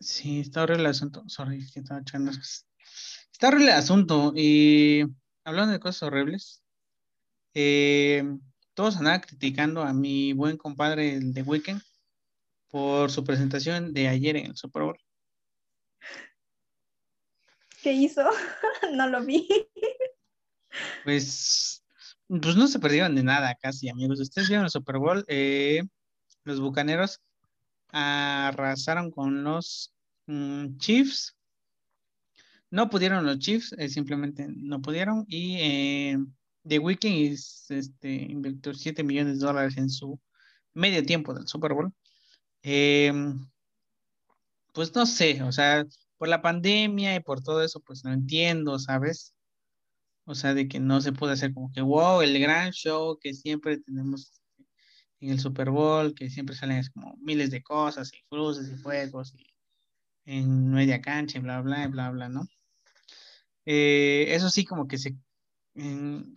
Sí, 0.00 0.40
está 0.40 0.62
horrible 0.62 0.84
el 0.84 0.90
asunto. 0.90 1.24
Sorry, 1.28 1.70
que 1.70 1.80
estaba 1.80 2.00
echando. 2.00 2.30
Está 2.30 3.48
horrible 3.48 3.66
el 3.66 3.78
asunto. 3.78 4.32
Y 4.34 5.02
hablando 5.44 5.72
de 5.72 5.80
cosas 5.80 6.04
horribles, 6.04 6.62
eh, 7.54 8.24
todos 8.74 8.96
andaban 8.96 9.20
criticando 9.20 9.82
a 9.82 9.92
mi 9.92 10.32
buen 10.32 10.56
compadre 10.56 11.14
el 11.14 11.34
de 11.34 11.42
Weekend 11.42 11.82
por 12.70 13.10
su 13.10 13.24
presentación 13.24 13.92
de 13.92 14.08
ayer 14.08 14.36
en 14.36 14.46
el 14.46 14.56
Super 14.56 14.82
Bowl. 14.82 14.98
¿Qué 17.82 17.92
hizo? 17.92 18.22
no 18.92 19.08
lo 19.08 19.24
vi. 19.24 19.48
Pues, 21.04 21.82
pues 22.28 22.56
no 22.56 22.68
se 22.68 22.78
perdieron 22.78 23.14
de 23.14 23.22
nada 23.22 23.56
casi, 23.60 23.88
amigos. 23.88 24.20
Ustedes 24.20 24.48
vieron 24.48 24.64
el 24.64 24.70
Super 24.70 24.98
Bowl. 24.98 25.24
Eh, 25.28 25.82
los 26.44 26.60
Bucaneros 26.60 27.20
arrasaron 27.88 29.10
con 29.10 29.42
los 29.42 29.92
mm, 30.26 30.76
Chiefs. 30.78 31.36
No 32.70 32.88
pudieron 32.88 33.26
los 33.26 33.38
Chiefs, 33.38 33.74
eh, 33.78 33.88
simplemente 33.88 34.46
no 34.48 34.80
pudieron. 34.80 35.24
Y 35.26 35.56
eh, 35.58 36.18
The 36.66 36.78
Weeknd 36.78 37.36
este, 37.70 38.12
invirtió 38.12 38.74
7 38.74 39.02
millones 39.02 39.40
de 39.40 39.46
dólares 39.46 39.76
en 39.76 39.90
su 39.90 40.20
medio 40.74 41.02
tiempo 41.02 41.34
del 41.34 41.48
Super 41.48 41.74
Bowl. 41.74 41.92
Em, 42.62 43.48
pues 44.72 44.94
no 44.94 45.06
sé, 45.06 45.42
o 45.42 45.52
sea, 45.52 45.84
por 46.18 46.28
la 46.28 46.42
pandemia 46.42 47.16
y 47.16 47.20
por 47.20 47.42
todo 47.42 47.62
eso, 47.62 47.80
pues 47.80 48.04
no 48.04 48.12
entiendo, 48.12 48.78
¿sabes? 48.78 49.34
O 50.26 50.34
sea, 50.34 50.54
de 50.54 50.68
que 50.68 50.80
no 50.80 51.00
se 51.00 51.12
puede 51.12 51.32
hacer 51.34 51.54
como 51.54 51.72
que, 51.72 51.80
wow, 51.80 52.22
el 52.22 52.38
gran 52.40 52.72
show 52.72 53.18
que 53.20 53.34
siempre 53.34 53.78
tenemos 53.78 54.40
en 55.20 55.30
el 55.30 55.40
Super 55.40 55.70
Bowl, 55.70 56.14
que 56.14 56.30
siempre 56.30 56.54
salen 56.54 56.82
como 56.94 57.16
miles 57.18 57.50
de 57.50 57.62
cosas, 57.62 58.12
y 58.12 58.22
cruces 58.28 58.70
y 58.70 58.76
fuegos, 58.76 59.34
y 59.34 59.46
en 60.26 60.70
media 60.72 61.00
cancha, 61.00 61.38
y 61.38 61.42
bla, 61.42 61.60
bla, 61.62 61.88
bla, 61.88 62.10
bla, 62.10 62.28
¿no? 62.28 62.46
Eh, 63.66 64.26
eso 64.28 64.50
sí, 64.50 64.64
como 64.64 64.86
que 64.88 64.98
se 64.98 65.16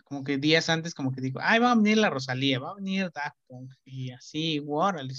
como 0.04 0.24
que 0.24 0.38
días 0.38 0.68
antes, 0.68 0.94
como 0.94 1.12
que 1.12 1.20
digo, 1.20 1.40
ay, 1.42 1.58
va 1.58 1.72
a 1.72 1.74
venir 1.74 1.98
la 1.98 2.10
Rosalía, 2.10 2.58
va 2.60 2.70
a 2.70 2.74
venir 2.74 3.10
Daft 3.12 3.36
Punk, 3.46 3.72
y 3.84 4.10
así, 4.10 4.62
órale. 4.66 5.14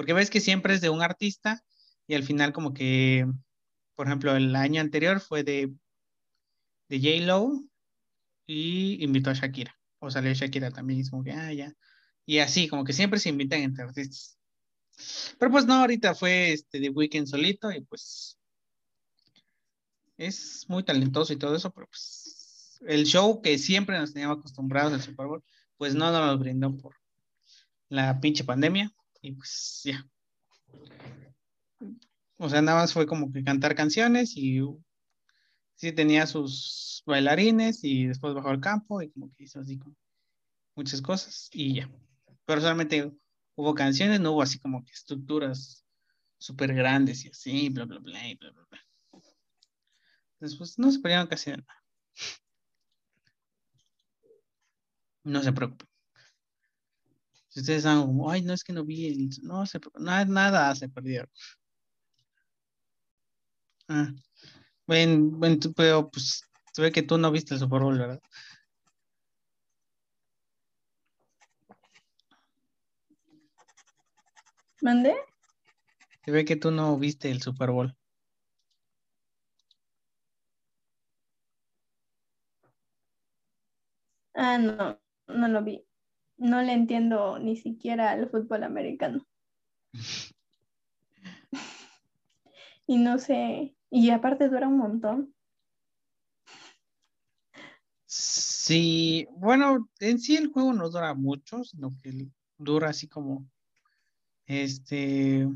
Porque 0.00 0.14
ves 0.14 0.30
que 0.30 0.40
siempre 0.40 0.72
es 0.72 0.80
de 0.80 0.88
un 0.88 1.02
artista, 1.02 1.62
y 2.06 2.14
al 2.14 2.22
final, 2.22 2.54
como 2.54 2.72
que, 2.72 3.26
por 3.94 4.06
ejemplo, 4.06 4.34
el 4.34 4.56
año 4.56 4.80
anterior 4.80 5.20
fue 5.20 5.44
de, 5.44 5.74
de 6.88 6.98
J-Lo, 6.98 7.62
y 8.46 9.04
invitó 9.04 9.28
a 9.28 9.34
Shakira, 9.34 9.78
o 9.98 10.10
salió 10.10 10.32
Shakira 10.32 10.70
también, 10.70 11.00
es 11.00 11.10
como 11.10 11.22
que, 11.22 11.32
ah, 11.32 11.52
ya. 11.52 11.74
Y 12.24 12.38
así, 12.38 12.66
como 12.66 12.82
que 12.82 12.94
siempre 12.94 13.20
se 13.20 13.28
invitan 13.28 13.60
entre 13.60 13.84
artistas. 13.84 14.38
Pero 15.38 15.50
pues 15.50 15.66
no, 15.66 15.74
ahorita 15.74 16.14
fue 16.14 16.54
este 16.54 16.80
de 16.80 16.88
Weekend 16.88 17.26
solito, 17.26 17.70
y 17.70 17.82
pues 17.82 18.38
es 20.16 20.64
muy 20.66 20.82
talentoso 20.82 21.34
y 21.34 21.36
todo 21.36 21.54
eso, 21.54 21.74
pero 21.74 21.86
pues 21.88 22.80
el 22.86 23.04
show 23.04 23.42
que 23.42 23.58
siempre 23.58 23.98
nos 23.98 24.14
teníamos 24.14 24.38
acostumbrados 24.38 24.94
al 24.94 25.02
Super 25.02 25.26
Bowl, 25.26 25.44
pues 25.76 25.94
no 25.94 26.10
nos 26.10 26.26
lo 26.26 26.38
brindó 26.38 26.74
por 26.74 26.96
la 27.90 28.18
pinche 28.18 28.44
pandemia 28.44 28.90
y 29.20 29.32
pues 29.32 29.82
ya. 29.84 30.06
O 32.38 32.48
sea, 32.48 32.62
nada 32.62 32.78
más 32.78 32.92
fue 32.92 33.06
como 33.06 33.32
que 33.32 33.44
cantar 33.44 33.74
canciones 33.74 34.36
y 34.36 34.60
sí 35.74 35.92
tenía 35.92 36.26
sus 36.26 37.02
bailarines 37.06 37.84
y 37.84 38.06
después 38.06 38.34
bajó 38.34 38.48
al 38.48 38.60
campo 38.60 39.02
y 39.02 39.10
como 39.10 39.32
que 39.34 39.44
hizo 39.44 39.60
así 39.60 39.78
como 39.78 39.96
muchas 40.74 41.02
cosas 41.02 41.48
y 41.52 41.74
ya. 41.76 41.90
Pero 42.46 42.60
solamente 42.60 43.12
hubo 43.54 43.74
canciones, 43.74 44.20
no 44.20 44.32
hubo 44.32 44.42
así 44.42 44.58
como 44.58 44.84
que 44.84 44.92
estructuras 44.92 45.84
súper 46.38 46.74
grandes 46.74 47.24
y 47.24 47.28
así, 47.28 47.68
bla, 47.68 47.84
bla, 47.84 47.98
bla, 47.98 48.18
bla, 48.40 48.50
bla, 48.50 48.66
bla. 48.70 48.80
Entonces, 50.34 50.58
pues 50.58 50.78
no 50.78 50.90
se 50.90 51.00
perdieron 51.00 51.26
casi 51.26 51.50
nada. 51.50 51.66
No 55.24 55.42
se 55.42 55.52
preocupen. 55.52 55.89
Si 57.50 57.60
ustedes 57.60 57.78
están 57.78 58.02
como, 58.06 58.30
ay, 58.30 58.42
no 58.42 58.52
es 58.54 58.64
que 58.64 58.72
no 58.72 58.84
vi, 58.84 59.08
el... 59.08 59.28
no 59.42 59.66
se 59.66 59.80
nada, 59.98 60.24
nada 60.24 60.74
se 60.74 60.88
perdió. 60.88 61.28
Ah. 63.88 64.08
Bueno, 64.86 65.30
bueno, 65.38 65.56
pero 65.76 66.10
pues 66.10 66.42
se 66.72 66.82
ve 66.82 66.92
que 66.92 67.02
tú 67.02 67.18
no 67.18 67.30
viste 67.32 67.54
el 67.54 67.60
Super 67.60 67.80
Bowl, 67.82 67.98
¿verdad? 67.98 68.20
¿Mande? 74.82 75.14
Se 76.24 76.30
ve 76.30 76.44
que 76.44 76.56
tú 76.56 76.70
no 76.70 76.96
viste 76.98 77.30
el 77.30 77.42
Super 77.42 77.70
Bowl. 77.70 77.96
Ah, 84.34 84.58
no 84.58 84.98
no 85.28 85.48
lo 85.48 85.62
vi. 85.62 85.84
No 86.40 86.62
le 86.62 86.72
entiendo 86.72 87.38
ni 87.38 87.54
siquiera 87.54 88.10
al 88.12 88.30
fútbol 88.30 88.64
americano. 88.64 89.26
y 92.86 92.96
no 92.96 93.18
sé, 93.18 93.76
y 93.90 94.08
aparte 94.08 94.48
dura 94.48 94.66
un 94.66 94.78
montón. 94.78 95.34
Sí, 98.06 99.28
bueno, 99.32 99.90
en 100.00 100.18
sí 100.18 100.34
el 100.36 100.48
juego 100.48 100.72
no 100.72 100.88
dura 100.88 101.12
mucho, 101.12 101.62
sino 101.62 101.94
que 102.02 102.28
dura 102.56 102.88
así 102.88 103.06
como 103.06 103.46
este 104.46 105.46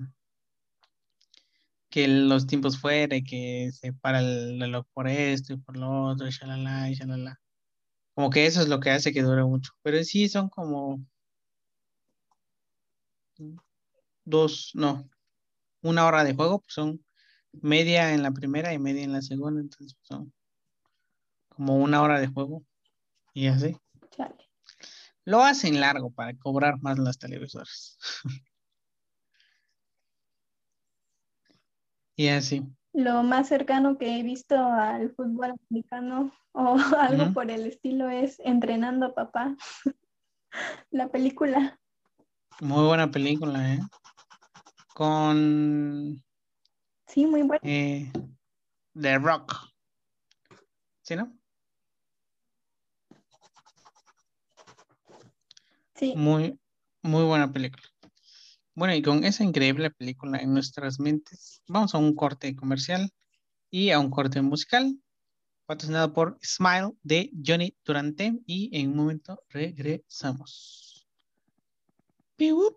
que 1.88 2.08
los 2.08 2.46
tiempos 2.46 2.78
fuera 2.78 3.16
y 3.16 3.24
que 3.24 3.70
se 3.72 3.94
para 3.94 4.20
el 4.20 4.60
reloj 4.60 4.84
por 4.92 5.08
esto 5.08 5.54
y 5.54 5.56
por 5.56 5.78
lo 5.78 6.08
otro, 6.08 6.26
y 6.26 6.30
shalala, 6.30 6.90
y 6.90 6.94
shalala. 6.94 7.40
Como 8.14 8.30
que 8.30 8.46
eso 8.46 8.60
es 8.60 8.68
lo 8.68 8.80
que 8.80 8.90
hace 8.90 9.12
que 9.12 9.22
dure 9.22 9.44
mucho. 9.44 9.72
Pero 9.82 10.02
sí 10.04 10.28
son 10.28 10.48
como 10.48 11.04
dos, 14.24 14.70
no, 14.74 15.08
una 15.82 16.06
hora 16.06 16.24
de 16.24 16.34
juego, 16.34 16.60
pues 16.60 16.74
son 16.74 17.04
media 17.52 18.14
en 18.14 18.22
la 18.22 18.32
primera 18.32 18.72
y 18.72 18.78
media 18.78 19.02
en 19.04 19.12
la 19.12 19.22
segunda, 19.22 19.60
entonces 19.60 19.94
pues, 19.94 20.08
son 20.08 20.32
como 21.48 21.76
una 21.76 22.02
hora 22.02 22.20
de 22.20 22.28
juego 22.28 22.64
y 23.32 23.46
así. 23.48 23.76
Lo 25.24 25.42
hacen 25.42 25.80
largo 25.80 26.10
para 26.10 26.36
cobrar 26.36 26.80
más 26.80 26.98
las 26.98 27.18
televisoras. 27.18 27.98
y 32.16 32.28
así. 32.28 32.62
Lo 32.94 33.24
más 33.24 33.48
cercano 33.48 33.98
que 33.98 34.18
he 34.18 34.22
visto 34.22 34.56
al 34.56 35.10
fútbol 35.10 35.56
americano 35.68 36.30
o 36.52 36.76
algo 36.98 37.32
por 37.32 37.50
el 37.50 37.66
estilo 37.66 38.08
es 38.08 38.40
Entrenando 38.44 39.06
a 39.06 39.14
Papá, 39.14 39.56
la 40.92 41.08
película. 41.08 41.80
Muy 42.60 42.86
buena 42.86 43.10
película, 43.10 43.74
¿eh? 43.74 43.80
Con... 44.94 46.22
Sí, 47.08 47.26
muy 47.26 47.42
buena. 47.42 47.60
Eh, 47.64 48.12
The 48.94 49.18
Rock. 49.18 49.52
¿Sí, 51.02 51.16
no? 51.16 51.36
Sí. 55.96 56.14
Muy, 56.16 56.60
muy 57.02 57.24
buena 57.24 57.52
película. 57.52 57.82
Bueno, 58.76 58.94
y 58.94 59.02
con 59.02 59.22
esa 59.22 59.44
increíble 59.44 59.90
película 59.90 60.38
en 60.38 60.52
nuestras 60.52 60.98
mentes, 60.98 61.62
vamos 61.68 61.94
a 61.94 61.98
un 61.98 62.14
corte 62.14 62.56
comercial 62.56 63.08
y 63.70 63.90
a 63.90 64.00
un 64.00 64.10
corte 64.10 64.42
musical 64.42 64.98
patrocinado 65.64 66.12
por 66.12 66.38
Smile 66.42 66.90
de 67.02 67.30
Johnny 67.44 67.76
Durante 67.84 68.40
y 68.46 68.76
en 68.76 68.90
un 68.90 68.96
momento 68.96 69.40
regresamos. 69.48 71.06
Smile, 72.36 72.76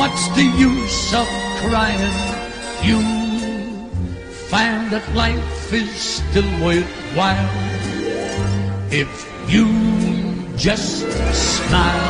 What's 0.00 0.28
the 0.28 0.44
use 0.56 1.12
of 1.12 1.28
crying? 1.60 2.16
You 2.82 3.00
find 4.48 4.90
that 4.92 5.04
life 5.14 5.70
is 5.74 5.90
still 5.92 6.48
worthwhile 6.64 7.50
if 8.90 9.10
you 9.46 9.68
just 10.56 11.04
smile. 11.36 12.00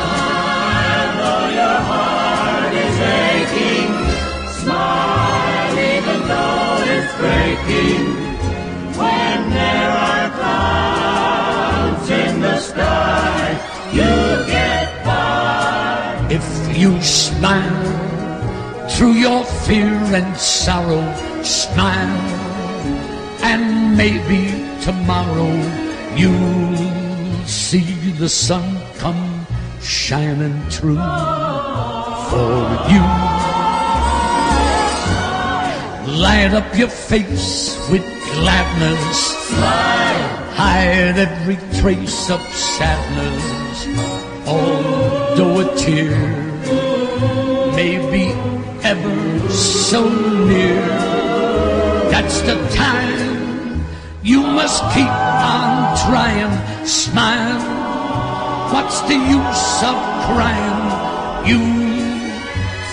Though 1.18 1.48
your 1.60 1.78
heart 1.90 2.74
is 2.86 2.96
aching, 3.26 3.92
smile 4.62 5.74
even 5.90 6.18
though 6.30 6.90
it's 6.94 7.12
breaking. 7.18 8.06
When 9.02 9.38
there 9.50 9.90
are 9.90 10.30
clouds 10.38 12.08
in 12.08 12.40
the 12.40 12.56
sky, 12.60 13.58
you. 13.92 14.30
If 14.46 14.69
you 16.80 16.98
smile 17.02 18.88
through 18.88 19.12
your 19.12 19.44
fear 19.44 19.92
and 20.16 20.34
sorrow, 20.34 21.04
smile, 21.42 22.20
and 23.42 23.94
maybe 23.98 24.48
tomorrow 24.80 25.52
you'll 26.16 27.44
see 27.44 27.84
the 28.12 28.30
sun 28.30 28.64
come 28.96 29.46
shining 29.82 30.58
through 30.70 31.04
for 32.30 32.56
you. 32.88 33.04
Light 36.16 36.52
up 36.54 36.74
your 36.78 36.88
face 36.88 37.76
with 37.90 38.04
gladness, 38.32 39.18
Smile. 39.48 40.54
hide 40.54 41.18
every 41.18 41.58
trace 41.78 42.30
of 42.30 42.40
sadness, 42.54 43.86
although 44.46 45.60
a 45.60 45.76
tear 45.76 46.49
so 49.60 50.08
near. 50.46 50.80
That's 52.10 52.40
the 52.42 52.56
time 52.74 53.84
you 54.22 54.40
must 54.42 54.82
keep 54.94 55.08
on 55.08 55.96
trying. 56.06 56.52
Smile. 56.86 57.60
What's 58.72 59.00
the 59.02 59.14
use 59.14 59.82
of 59.82 59.96
crying? 60.26 60.80
You 61.46 61.60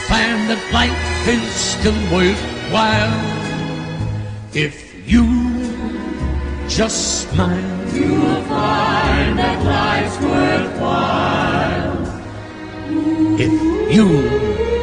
find 0.07 0.49
that 0.49 0.61
life 0.73 1.27
is 1.27 1.43
still 1.53 1.99
worthwhile 2.11 3.17
if 4.53 4.75
you 5.07 5.25
just 6.67 7.29
smile. 7.29 7.93
You'll 7.93 8.41
find 8.43 9.39
that 9.39 9.59
life's 9.63 10.17
worthwhile. 10.19 11.37
If 13.39 13.53
you 13.93 14.76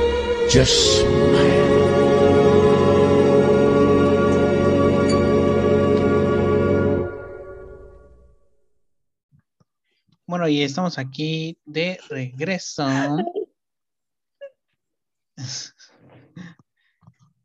Bueno, 10.29 10.47
y 10.47 10.63
estamos 10.63 10.97
aquí 10.99 11.59
de 11.65 11.99
regreso. 12.09 12.87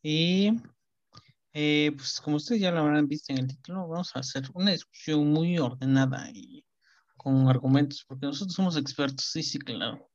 y 0.04 0.52
eh, 1.54 1.92
pues 1.98 2.22
como 2.22 2.36
ustedes 2.36 2.62
ya 2.62 2.70
lo 2.70 2.82
habrán 2.82 3.08
visto 3.08 3.34
en 3.34 3.40
el 3.40 3.48
título, 3.48 3.88
vamos 3.88 4.16
a 4.16 4.20
hacer 4.20 4.44
una 4.54 4.70
discusión 4.70 5.28
muy 5.32 5.58
ordenada 5.58 6.30
y 6.32 6.64
con 7.18 7.50
argumentos, 7.50 8.06
porque 8.08 8.28
nosotros 8.28 8.54
somos 8.54 8.78
expertos, 8.78 9.26
sí, 9.32 9.42
sí, 9.42 9.58
claro, 9.58 10.09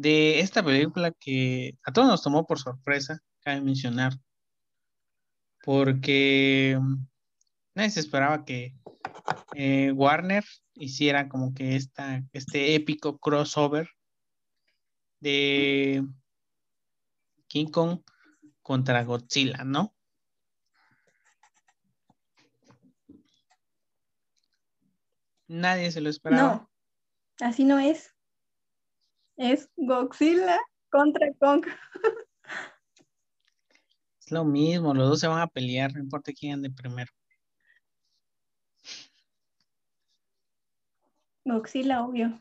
de 0.00 0.40
esta 0.40 0.62
película 0.62 1.12
que 1.12 1.78
a 1.84 1.92
todos 1.92 2.08
nos 2.08 2.22
tomó 2.22 2.46
por 2.46 2.58
sorpresa, 2.58 3.20
cabe 3.40 3.60
mencionar, 3.60 4.14
porque 5.62 6.78
mm, 6.80 7.06
nadie 7.74 7.90
se 7.90 8.00
esperaba 8.00 8.46
que 8.46 8.74
eh, 9.54 9.92
Warner 9.92 10.44
hiciera 10.72 11.28
como 11.28 11.52
que 11.52 11.76
esta, 11.76 12.22
este 12.32 12.74
épico 12.74 13.18
crossover 13.18 13.90
de 15.20 16.02
King 17.46 17.66
Kong 17.66 18.00
contra 18.62 19.04
Godzilla, 19.04 19.64
¿no? 19.64 19.94
Nadie 25.46 25.92
se 25.92 26.00
lo 26.00 26.08
esperaba. 26.08 26.42
No, 26.42 26.70
así 27.46 27.64
no 27.64 27.78
es. 27.78 28.14
Es 29.40 29.70
Godzilla 29.74 30.60
contra 30.90 31.32
Kong. 31.40 31.64
Es 34.20 34.30
lo 34.30 34.44
mismo, 34.44 34.92
los 34.92 35.08
dos 35.08 35.20
se 35.20 35.28
van 35.28 35.40
a 35.40 35.46
pelear, 35.46 35.94
no 35.94 35.98
importa 35.98 36.30
quién 36.30 36.52
ande 36.52 36.70
primero. 36.70 37.10
Godzilla, 41.46 42.04
obvio. 42.04 42.38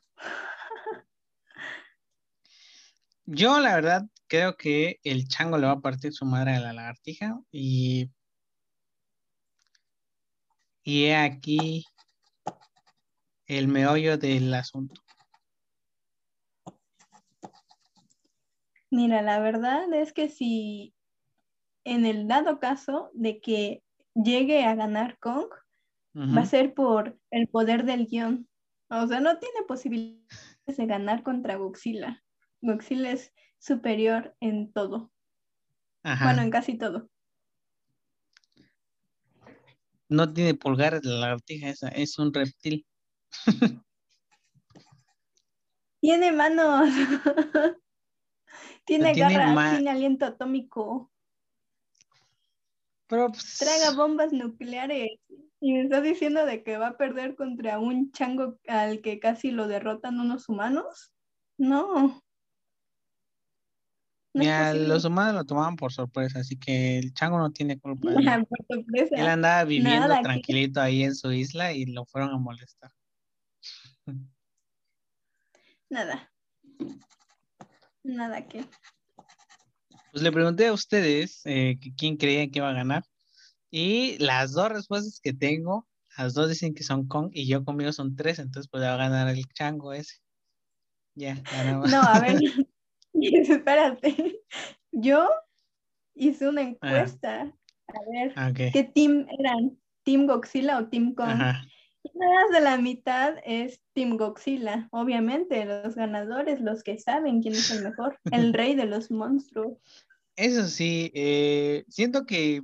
Yo, 3.25 3.61
la 3.61 3.75
verdad, 3.75 4.05
creo 4.27 4.57
que 4.57 4.99
el 5.05 5.29
chango 5.29 5.57
le 5.57 5.67
va 5.67 5.73
a 5.73 5.79
partir 5.79 6.11
su 6.11 6.25
madre 6.25 6.57
a 6.57 6.59
la 6.59 6.73
lagartija 6.73 7.39
y. 7.49 8.11
Y 10.83 11.05
he 11.05 11.15
aquí 11.15 11.85
el 13.45 13.69
meollo 13.69 14.17
del 14.17 14.53
asunto. 14.53 15.01
Mira, 18.91 19.21
la 19.21 19.39
verdad 19.39 19.91
es 19.93 20.13
que 20.13 20.29
si 20.29 20.93
en 21.83 22.05
el 22.05 22.27
dado 22.27 22.59
caso 22.59 23.11
de 23.13 23.39
que 23.39 23.83
llegue 24.15 24.63
a 24.63 24.75
ganar 24.75 25.17
Kong, 25.19 25.47
va 26.15 26.41
a 26.41 26.45
ser 26.45 26.73
por 26.73 27.17
el 27.31 27.47
poder 27.47 27.85
del 27.85 28.07
guion. 28.07 28.47
O 28.89 29.07
sea, 29.07 29.19
no 29.19 29.37
tiene 29.37 29.63
posibilidades 29.67 30.77
de 30.77 30.85
ganar 30.85 31.23
contra 31.23 31.55
Godzilla. 31.55 32.23
Godzilla 32.61 33.11
es 33.11 33.31
superior 33.59 34.35
en 34.39 34.71
todo. 34.73 35.11
Ajá. 36.03 36.25
Bueno, 36.25 36.41
en 36.41 36.49
casi 36.49 36.77
todo. 36.77 37.09
No 40.09 40.33
tiene 40.33 40.55
pulgares 40.55 41.05
la 41.05 41.15
lagartija 41.19 41.69
esa, 41.69 41.89
es 41.89 42.17
un 42.17 42.33
reptil. 42.33 42.85
Tiene 46.01 46.31
manos. 46.31 46.89
tiene 48.89 49.13
tiene 49.13 49.33
garras, 49.35 49.55
ma- 49.55 49.71
tiene 49.75 49.89
aliento 49.89 50.25
atómico. 50.25 51.11
Pero 53.07 53.29
pues... 53.29 53.57
Traga 53.57 53.95
bombas 53.95 54.33
nucleares. 54.33 55.19
Y 55.61 55.73
me 55.73 55.83
estás 55.83 56.03
diciendo 56.03 56.45
de 56.45 56.63
que 56.63 56.77
va 56.77 56.87
a 56.89 56.97
perder 56.97 57.35
contra 57.35 57.79
un 57.79 58.11
chango 58.11 58.57
al 58.67 59.01
que 59.01 59.19
casi 59.19 59.51
lo 59.51 59.67
derrotan 59.67 60.19
unos 60.19 60.47
humanos. 60.49 61.11
No. 61.57 62.21
Mira, 64.33 64.73
los 64.73 65.05
humanos 65.05 65.33
lo 65.33 65.43
tomaban 65.43 65.75
por 65.75 65.91
sorpresa, 65.91 66.39
así 66.39 66.57
que 66.57 66.99
el 66.99 67.13
chango 67.13 67.39
no 67.39 67.51
tiene 67.51 67.79
culpa. 67.79 68.09
por 68.49 68.65
sorpresa. 68.67 69.15
Él 69.15 69.27
andaba 69.27 69.63
viviendo 69.65 70.07
tranquilito 70.21 70.79
ahí 70.81 71.03
en 71.03 71.15
su 71.15 71.31
isla 71.31 71.73
y 71.73 71.85
lo 71.85 72.05
fueron 72.05 72.29
a 72.29 72.37
molestar. 72.37 72.91
Nada. 75.89 76.31
Nada 78.15 78.47
que. 78.47 78.65
Pues 80.11 80.23
le 80.23 80.31
pregunté 80.31 80.67
a 80.67 80.73
ustedes 80.73 81.41
eh, 81.45 81.79
quién 81.97 82.17
creían 82.17 82.49
que 82.49 82.59
iba 82.59 82.69
a 82.69 82.73
ganar. 82.73 83.03
Y 83.69 84.17
las 84.17 84.53
dos 84.53 84.69
respuestas 84.69 85.19
que 85.21 85.33
tengo, 85.33 85.87
las 86.17 86.33
dos 86.33 86.49
dicen 86.49 86.73
que 86.73 86.83
son 86.83 87.07
Kong 87.07 87.29
y 87.31 87.47
yo 87.47 87.63
conmigo 87.63 87.91
son 87.91 88.15
tres, 88.15 88.39
entonces 88.39 88.67
pues 88.71 88.83
va 88.83 88.95
a 88.95 88.97
ganar 88.97 89.27
el 89.27 89.45
chango 89.53 89.93
ese. 89.93 90.15
Ya, 91.15 91.35
ganamos. 91.51 91.91
No, 91.91 92.01
a 92.01 92.19
ver, 92.19 92.39
espérate. 93.13 94.41
Yo 94.91 95.29
hice 96.15 96.49
una 96.49 96.61
encuesta 96.61 97.53
a 97.87 97.99
ver 98.11 98.33
ah, 98.35 98.51
qué 98.53 98.91
team 98.93 99.27
eran, 99.39 99.77
Team 100.03 100.25
Godzilla 100.25 100.79
o 100.79 100.87
Team 100.87 101.13
Kong. 101.13 101.39
Más 102.15 102.51
de 102.51 102.61
la 102.61 102.77
mitad 102.77 103.35
es 103.45 103.81
Team 103.93 104.17
Godzilla. 104.17 104.87
Obviamente, 104.91 105.65
los 105.65 105.95
ganadores, 105.95 106.61
los 106.61 106.83
que 106.83 106.97
saben 106.97 107.41
quién 107.41 107.53
es 107.53 107.71
el 107.71 107.83
mejor, 107.83 108.19
el 108.31 108.53
rey 108.53 108.75
de 108.75 108.85
los 108.85 109.11
monstruos. 109.11 109.77
Eso 110.35 110.65
sí, 110.67 111.11
eh, 111.13 111.83
siento 111.89 112.25
que 112.25 112.61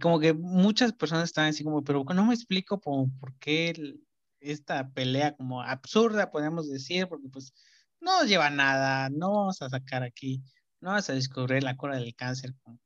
como 0.00 0.18
que 0.18 0.32
muchas 0.34 0.92
personas 0.92 1.24
están 1.24 1.46
así 1.46 1.62
como, 1.62 1.84
pero 1.84 2.04
no 2.04 2.24
me 2.26 2.34
explico 2.34 2.80
por, 2.80 3.06
por 3.20 3.34
qué 3.38 3.96
esta 4.40 4.90
pelea 4.90 5.36
como 5.36 5.62
absurda, 5.62 6.30
podemos 6.30 6.68
decir, 6.68 7.06
porque 7.08 7.28
pues 7.28 7.52
no 8.00 8.24
lleva 8.24 8.50
nada, 8.50 9.08
no 9.10 9.32
vamos 9.32 9.62
a 9.62 9.70
sacar 9.70 10.02
aquí, 10.02 10.42
no 10.80 10.90
vas 10.90 11.08
a 11.08 11.14
descubrir 11.14 11.62
la 11.62 11.76
cura 11.76 11.96
del 11.96 12.14
cáncer 12.14 12.54
con, 12.62 12.80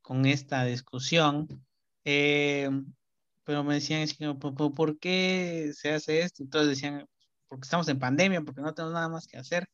con 0.00 0.26
esta 0.26 0.64
discusión. 0.64 1.46
Eh, 2.04 2.70
pero 3.46 3.62
me 3.62 3.74
decían, 3.74 4.08
¿por, 4.40 4.98
qué 4.98 5.70
se 5.72 5.92
hace 5.92 6.20
esto? 6.20 6.42
Entonces 6.42 6.70
decían, 6.70 7.08
porque 7.46 7.62
estamos 7.62 7.88
en 7.88 8.00
pandemia, 8.00 8.42
porque 8.42 8.60
no 8.60 8.74
tenemos 8.74 8.92
nada 8.92 9.08
más 9.08 9.28
que 9.28 9.38
hacer, 9.38 9.68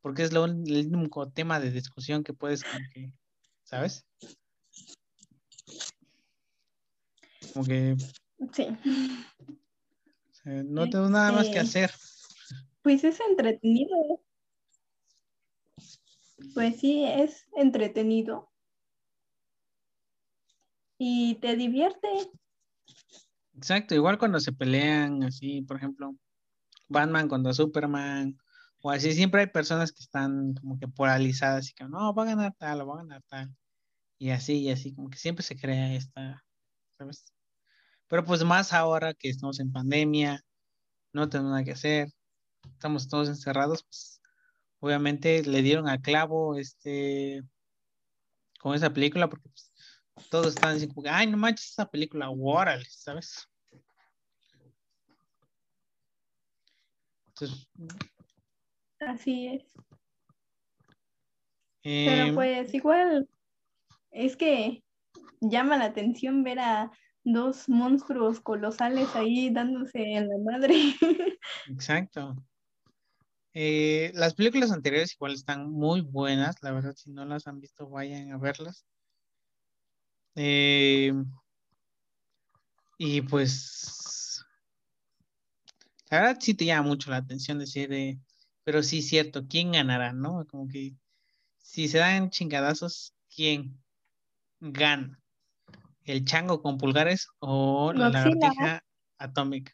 porque 0.00 0.24
es 0.24 0.32
lo, 0.32 0.44
el 0.44 0.90
único 0.92 1.30
tema 1.30 1.60
de 1.60 1.70
discusión 1.70 2.24
que 2.24 2.34
puedes, 2.34 2.64
¿sabes? 3.62 4.04
Como 7.52 7.64
que... 7.64 7.96
Sí. 8.52 8.66
no 10.44 10.90
tengo 10.90 11.08
nada 11.08 11.30
más 11.30 11.44
que 11.44 11.60
este, 11.60 11.84
hacer. 11.84 11.92
Pues 12.82 13.04
es 13.04 13.20
entretenido. 13.20 14.20
Pues 16.54 16.80
sí, 16.80 17.04
es 17.04 17.46
entretenido. 17.54 18.50
Y 20.98 21.36
te 21.36 21.54
divierte. 21.54 22.08
Exacto, 23.62 23.94
igual 23.94 24.18
cuando 24.18 24.40
se 24.40 24.52
pelean 24.52 25.22
así, 25.22 25.62
por 25.62 25.76
ejemplo, 25.76 26.16
Batman 26.88 27.28
contra 27.28 27.54
Superman, 27.54 28.36
o 28.80 28.90
así, 28.90 29.12
siempre 29.12 29.42
hay 29.42 29.46
personas 29.46 29.92
que 29.92 30.02
están 30.02 30.54
como 30.54 30.80
que 30.80 30.88
polarizadas 30.88 31.70
y 31.70 31.72
que 31.72 31.84
no, 31.84 32.12
va 32.12 32.24
a 32.24 32.26
ganar 32.26 32.54
tal, 32.58 32.80
o 32.80 32.86
va 32.88 32.94
a 32.94 33.04
ganar 33.04 33.22
tal. 33.28 33.54
Y 34.18 34.30
así, 34.30 34.58
y 34.62 34.70
así, 34.72 34.92
como 34.92 35.10
que 35.10 35.18
siempre 35.18 35.44
se 35.44 35.56
crea 35.56 35.94
esta, 35.94 36.44
¿sabes? 36.98 37.32
Pero 38.08 38.24
pues 38.24 38.42
más 38.42 38.72
ahora 38.72 39.14
que 39.14 39.28
estamos 39.28 39.60
en 39.60 39.70
pandemia, 39.70 40.44
no 41.12 41.28
tenemos 41.28 41.52
nada 41.52 41.62
que 41.62 41.72
hacer, 41.72 42.08
estamos 42.64 43.06
todos 43.08 43.28
encerrados, 43.28 43.84
pues 43.84 44.20
obviamente 44.80 45.44
le 45.44 45.62
dieron 45.62 45.88
a 45.88 46.02
clavo 46.02 46.56
este 46.58 47.44
con 48.58 48.74
esa 48.74 48.92
película 48.92 49.28
porque 49.28 49.48
pues, 49.50 49.72
todos 50.30 50.48
están 50.48 50.74
diciendo, 50.74 51.00
ay, 51.08 51.28
no 51.28 51.36
manches 51.36 51.70
esa 51.70 51.88
película, 51.88 52.28
órale, 52.28 52.86
¿sabes? 52.90 53.48
Así 59.00 59.48
es. 59.48 59.64
Pero 61.82 62.24
em, 62.24 62.34
pues 62.34 62.72
igual 62.74 63.28
es 64.10 64.36
que 64.36 64.82
llama 65.40 65.76
la 65.76 65.86
atención 65.86 66.44
ver 66.44 66.60
a 66.60 66.90
dos 67.24 67.68
monstruos 67.68 68.40
colosales 68.40 69.14
ahí 69.14 69.50
dándose 69.50 70.02
en 70.02 70.28
la 70.28 70.38
madre. 70.38 70.74
Exacto. 71.68 72.36
Eh, 73.54 74.12
las 74.14 74.34
películas 74.34 74.72
anteriores 74.72 75.14
igual 75.14 75.32
están 75.32 75.70
muy 75.70 76.00
buenas, 76.00 76.56
la 76.62 76.72
verdad, 76.72 76.94
si 76.96 77.10
no 77.10 77.24
las 77.24 77.46
han 77.46 77.60
visto, 77.60 77.88
vayan 77.88 78.32
a 78.32 78.38
verlas. 78.38 78.86
Eh, 80.34 81.12
y 82.96 83.20
pues, 83.22 84.21
la 86.12 86.20
verdad 86.20 86.38
sí 86.40 86.52
te 86.52 86.66
llama 86.66 86.88
mucho 86.88 87.10
la 87.10 87.16
atención 87.16 87.58
decir, 87.58 87.88
de, 87.88 88.18
pero 88.64 88.82
sí 88.82 88.98
es 88.98 89.08
cierto, 89.08 89.46
¿quién 89.48 89.72
ganará, 89.72 90.12
no? 90.12 90.46
Como 90.46 90.68
que 90.68 90.94
si 91.56 91.88
se 91.88 91.96
dan 91.98 92.28
chingadazos, 92.28 93.14
¿quién 93.34 93.82
gana? 94.60 95.18
¿El 96.04 96.26
chango 96.26 96.60
con 96.60 96.76
pulgares 96.76 97.28
o 97.38 97.94
la 97.94 98.10
lagartija 98.10 98.84
atómica? 99.16 99.72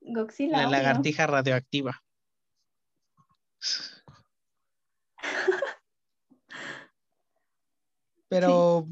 Godzilla. 0.00 0.62
La 0.62 0.70
lagartija 0.70 1.26
radioactiva. 1.26 2.02
Pero. 8.28 8.88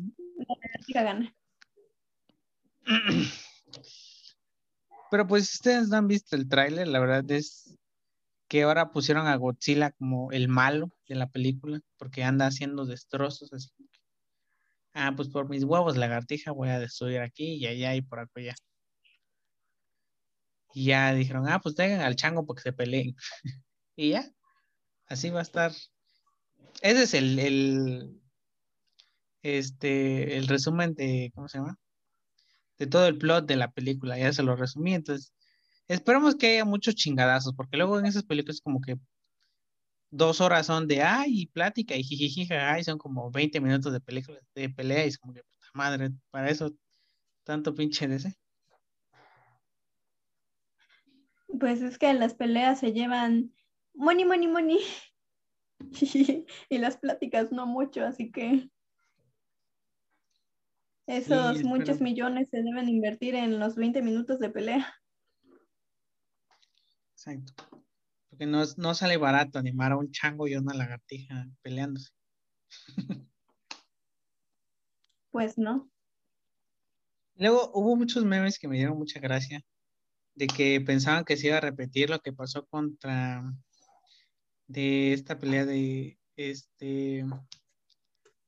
La 0.88 1.02
gana. 1.02 1.34
Pero 5.10 5.26
pues 5.26 5.54
ustedes 5.54 5.88
no 5.88 5.96
han 5.96 6.08
visto 6.08 6.36
el 6.36 6.48
tráiler, 6.48 6.88
la 6.88 7.00
verdad 7.00 7.30
es 7.30 7.76
que 8.48 8.62
ahora 8.62 8.90
pusieron 8.90 9.26
a 9.26 9.36
Godzilla 9.36 9.92
como 9.92 10.30
el 10.32 10.48
malo 10.48 10.90
de 11.08 11.16
la 11.16 11.28
película, 11.28 11.80
porque 11.96 12.24
anda 12.24 12.46
haciendo 12.46 12.86
destrozos 12.86 13.52
así. 13.52 13.70
Ah, 14.94 15.12
pues 15.14 15.28
por 15.28 15.48
mis 15.48 15.64
huevos, 15.64 15.96
lagartija, 15.96 16.52
voy 16.52 16.70
a 16.70 16.78
destruir 16.78 17.20
aquí 17.20 17.54
y 17.54 17.66
allá 17.66 17.94
y 17.94 18.02
por 18.02 18.20
allá. 18.34 18.54
Y 20.72 20.86
ya 20.86 21.12
dijeron, 21.14 21.48
ah, 21.48 21.60
pues 21.60 21.74
tengan 21.74 22.00
al 22.00 22.16
chango 22.16 22.46
porque 22.46 22.62
se 22.62 22.72
peleen. 22.72 23.16
y 23.96 24.10
ya, 24.10 24.30
así 25.06 25.30
va 25.30 25.40
a 25.40 25.42
estar. 25.42 25.72
Ese 26.82 27.02
es 27.02 27.14
el, 27.14 27.38
el, 27.38 28.20
este, 29.42 30.36
el 30.36 30.48
resumen 30.48 30.94
de, 30.94 31.32
¿cómo 31.34 31.48
se 31.48 31.58
llama? 31.58 31.78
De 32.78 32.86
todo 32.86 33.06
el 33.06 33.18
plot 33.18 33.46
de 33.46 33.56
la 33.56 33.70
película, 33.70 34.18
ya 34.18 34.32
se 34.32 34.42
lo 34.42 34.56
resumí, 34.56 34.94
entonces 34.94 35.32
esperemos 35.88 36.34
que 36.36 36.52
haya 36.52 36.64
muchos 36.64 36.94
chingadazos, 36.94 37.54
porque 37.54 37.76
luego 37.76 37.98
en 37.98 38.06
esas 38.06 38.24
películas 38.24 38.60
como 38.60 38.80
que 38.80 38.96
dos 40.10 40.40
horas 40.40 40.66
son 40.66 40.86
de 40.88 41.02
ay, 41.02 41.46
plática 41.46 41.96
y 41.96 42.02
jijijija, 42.02 42.78
y 42.78 42.84
son 42.84 42.98
como 42.98 43.30
20 43.30 43.60
minutos 43.60 43.92
de 43.92 44.00
película, 44.00 44.40
de 44.54 44.70
pelea 44.70 45.04
y 45.04 45.08
es 45.08 45.18
como 45.18 45.34
que 45.34 45.42
puta 45.42 45.68
madre, 45.74 46.10
para 46.30 46.50
eso 46.50 46.74
tanto 47.44 47.74
pinche 47.74 48.06
ese. 48.06 48.36
Pues 51.58 51.80
es 51.80 51.98
que 51.98 52.12
las 52.12 52.34
peleas 52.34 52.80
se 52.80 52.92
llevan 52.92 53.54
money, 53.94 54.24
money, 54.24 54.48
money. 54.48 54.80
y 56.68 56.78
las 56.78 56.96
pláticas 56.96 57.52
no 57.52 57.66
mucho, 57.66 58.04
así 58.04 58.30
que 58.30 58.68
esos 61.06 61.62
muchos 61.62 62.00
millones 62.00 62.48
se 62.50 62.62
deben 62.62 62.88
invertir 62.88 63.34
en 63.34 63.58
los 63.58 63.76
20 63.76 64.02
minutos 64.02 64.38
de 64.38 64.50
pelea. 64.50 64.94
Exacto. 67.12 67.52
Porque 68.28 68.46
no, 68.46 68.62
no 68.76 68.94
sale 68.94 69.16
barato 69.16 69.58
animar 69.58 69.92
a 69.92 69.96
un 69.96 70.10
chango 70.10 70.48
y 70.48 70.56
una 70.56 70.74
lagartija 70.74 71.46
peleándose. 71.62 72.10
Pues 75.30 75.58
no. 75.58 75.90
Luego 77.34 77.70
hubo 77.74 77.94
muchos 77.94 78.24
memes 78.24 78.58
que 78.58 78.68
me 78.68 78.78
dieron 78.78 78.96
mucha 78.96 79.20
gracia 79.20 79.62
de 80.34 80.46
que 80.46 80.80
pensaban 80.80 81.26
que 81.26 81.36
se 81.36 81.48
iba 81.48 81.58
a 81.58 81.60
repetir 81.60 82.08
lo 82.08 82.20
que 82.20 82.32
pasó 82.32 82.64
contra 82.64 83.44
de 84.66 85.12
esta 85.12 85.38
pelea 85.38 85.66
de 85.66 86.18
este 86.36 87.26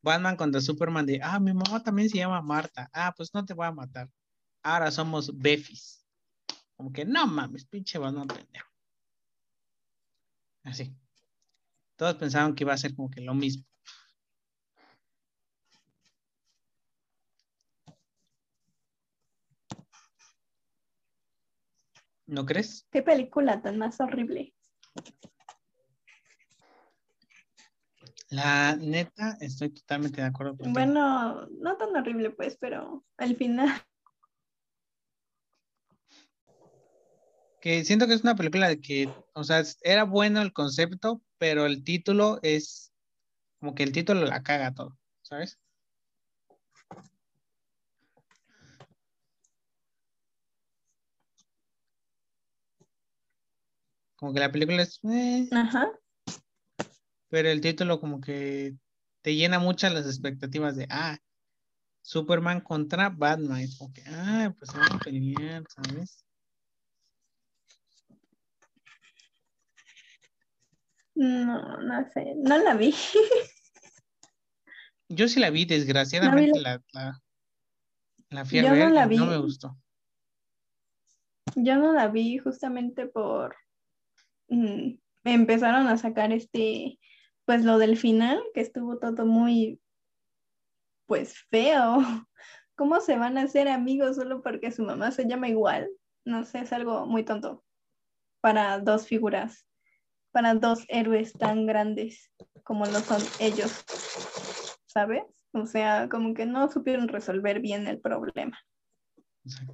Batman 0.03 0.37
contra 0.37 0.61
Superman 0.61 1.07
de, 1.07 1.21
ah, 1.23 1.41
mi 1.41 1.53
mamá 1.53 1.83
también 1.83 2.09
se 2.09 2.19
llama 2.19 2.41
Marta. 2.43 2.89
Ah, 2.93 3.13
pues 3.17 3.33
no 3.35 3.45
te 3.45 3.55
voy 3.55 3.67
a 3.67 3.73
matar. 3.73 4.09
Ahora 4.63 4.91
somos 4.91 5.37
befis. 5.37 6.05
Como 6.77 6.93
que, 6.93 7.05
no 7.05 7.27
mames, 7.27 7.65
pinche 7.67 7.99
Batman 7.99 8.29
pendejo. 8.29 8.69
Así. 10.63 10.95
Todos 11.97 12.15
pensaron 12.15 12.55
que 12.55 12.65
iba 12.65 12.73
a 12.73 12.79
ser 12.79 12.95
como 12.95 13.11
que 13.11 13.21
lo 13.21 13.35
mismo. 13.35 13.65
¿No 22.27 22.45
crees? 22.45 22.87
Qué 22.93 23.03
película 23.03 23.63
tan 23.63 23.79
más 23.79 23.99
horrible. 24.01 24.55
La 28.31 28.77
neta, 28.77 29.39
estoy 29.41 29.71
totalmente 29.71 30.21
de 30.21 30.27
acuerdo 30.27 30.57
con 30.57 30.73
Bueno, 30.75 31.47
no 31.47 31.77
tan 31.79 31.97
horrible, 31.97 32.31
pues, 32.31 32.59
pero 32.61 33.05
al 33.17 33.37
final. 33.37 33.71
Que 37.61 37.85
siento 37.85 38.07
que 38.07 38.13
es 38.13 38.23
una 38.23 38.37
película 38.37 38.69
de 38.69 38.81
que, 38.81 39.09
o 39.33 39.45
sea, 39.45 39.63
era 39.83 40.05
bueno 40.05 40.43
el 40.43 40.53
concepto, 40.53 41.23
pero 41.39 41.65
el 41.65 41.85
título 41.85 42.39
es 42.43 42.93
como 43.61 43.75
que 43.75 43.83
el 43.83 43.93
título 43.93 44.25
la 44.27 44.43
caga 44.43 44.75
todo, 44.75 44.97
¿sabes? 45.23 45.59
Como 54.17 54.35
que 54.35 54.41
la 54.41 54.53
película 54.53 54.83
es... 54.83 55.01
Eh, 55.05 55.49
Ajá. 55.51 55.91
Pero 57.29 57.49
el 57.51 57.61
título 57.61 58.01
como 58.01 58.21
que 58.21 58.75
te 59.23 59.35
llena 59.35 59.59
muchas 59.59 59.93
las 59.93 60.07
expectativas 60.07 60.77
de, 60.77 60.87
ah, 60.91 61.19
Superman 62.03 62.61
contra 62.61 63.11
Batman. 63.11 63.67
Como 63.77 63.93
que, 63.93 64.03
ah, 64.07 64.55
pues 64.59 64.73
van 64.73 64.93
a 64.93 64.99
pelear, 64.99 65.63
¿sabes? 65.69 66.25
No, 71.15 71.83
no 71.83 72.11
sé, 72.15 72.35
no 72.37 72.59
la 72.59 72.75
vi. 72.75 72.95
Yo 75.11 75.29
sí 75.29 75.41
la 75.41 75.51
vi, 75.51 75.65
desgraciadamente 75.65 76.61
la, 76.61 76.83
la, 76.93 77.21
la, 78.31 78.45
fui 78.45 78.61
a 78.61 78.73
ver 78.73 78.89
no, 78.89 78.95
la 78.95 79.07
vi. 79.07 79.17
no 79.17 79.27
me 79.27 79.39
gustó. 79.39 79.77
Yo 81.57 81.77
no 81.77 81.93
la 81.93 82.09
vi 82.09 82.39
justamente 82.39 83.07
por 83.07 83.57
mm, 84.49 84.93
empezaron 85.25 85.89
a 85.89 85.97
sacar 85.97 86.33
este, 86.33 86.99
pues 87.49 87.65
lo 87.65 87.79
del 87.79 87.97
final, 87.97 88.43
que 88.53 88.61
estuvo 88.61 88.99
todo 88.99 89.25
muy, 89.25 89.81
pues 91.07 91.35
feo. 91.49 91.97
¿Cómo 92.77 93.01
se 93.01 93.17
van 93.17 93.39
a 93.39 93.45
hacer 93.45 93.69
amigos 93.69 94.17
solo 94.17 94.43
porque 94.43 94.71
su 94.71 94.83
mamá 94.83 95.13
se 95.13 95.27
llama 95.27 95.49
igual? 95.49 95.89
No 96.27 96.45
sé, 96.45 96.59
es 96.59 96.75
algo 96.75 97.07
muy 97.07 97.25
tonto 97.25 97.65
para 98.43 98.79
dos 98.81 99.07
figuras, 99.07 99.67
para 100.31 100.57
dos 100.57 100.85
héroes 100.89 101.33
tan 101.33 101.65
grandes 101.65 102.31
como 102.65 102.85
lo 102.85 103.01
son 103.01 103.23
ellos, 103.41 103.83
¿sabes? 104.87 105.23
O 105.53 105.65
sea, 105.65 106.11
como 106.11 106.35
que 106.35 106.45
no 106.45 106.71
supieron 106.71 107.09
resolver 107.09 107.61
bien 107.61 107.87
el 107.87 107.99
problema. 107.99 108.59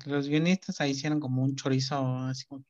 Los 0.06 0.28
guionistas 0.28 0.80
ahí 0.80 0.92
hicieron 0.92 1.18
como 1.18 1.42
un 1.42 1.56
chorizo, 1.56 2.18
así 2.18 2.46
como, 2.46 2.64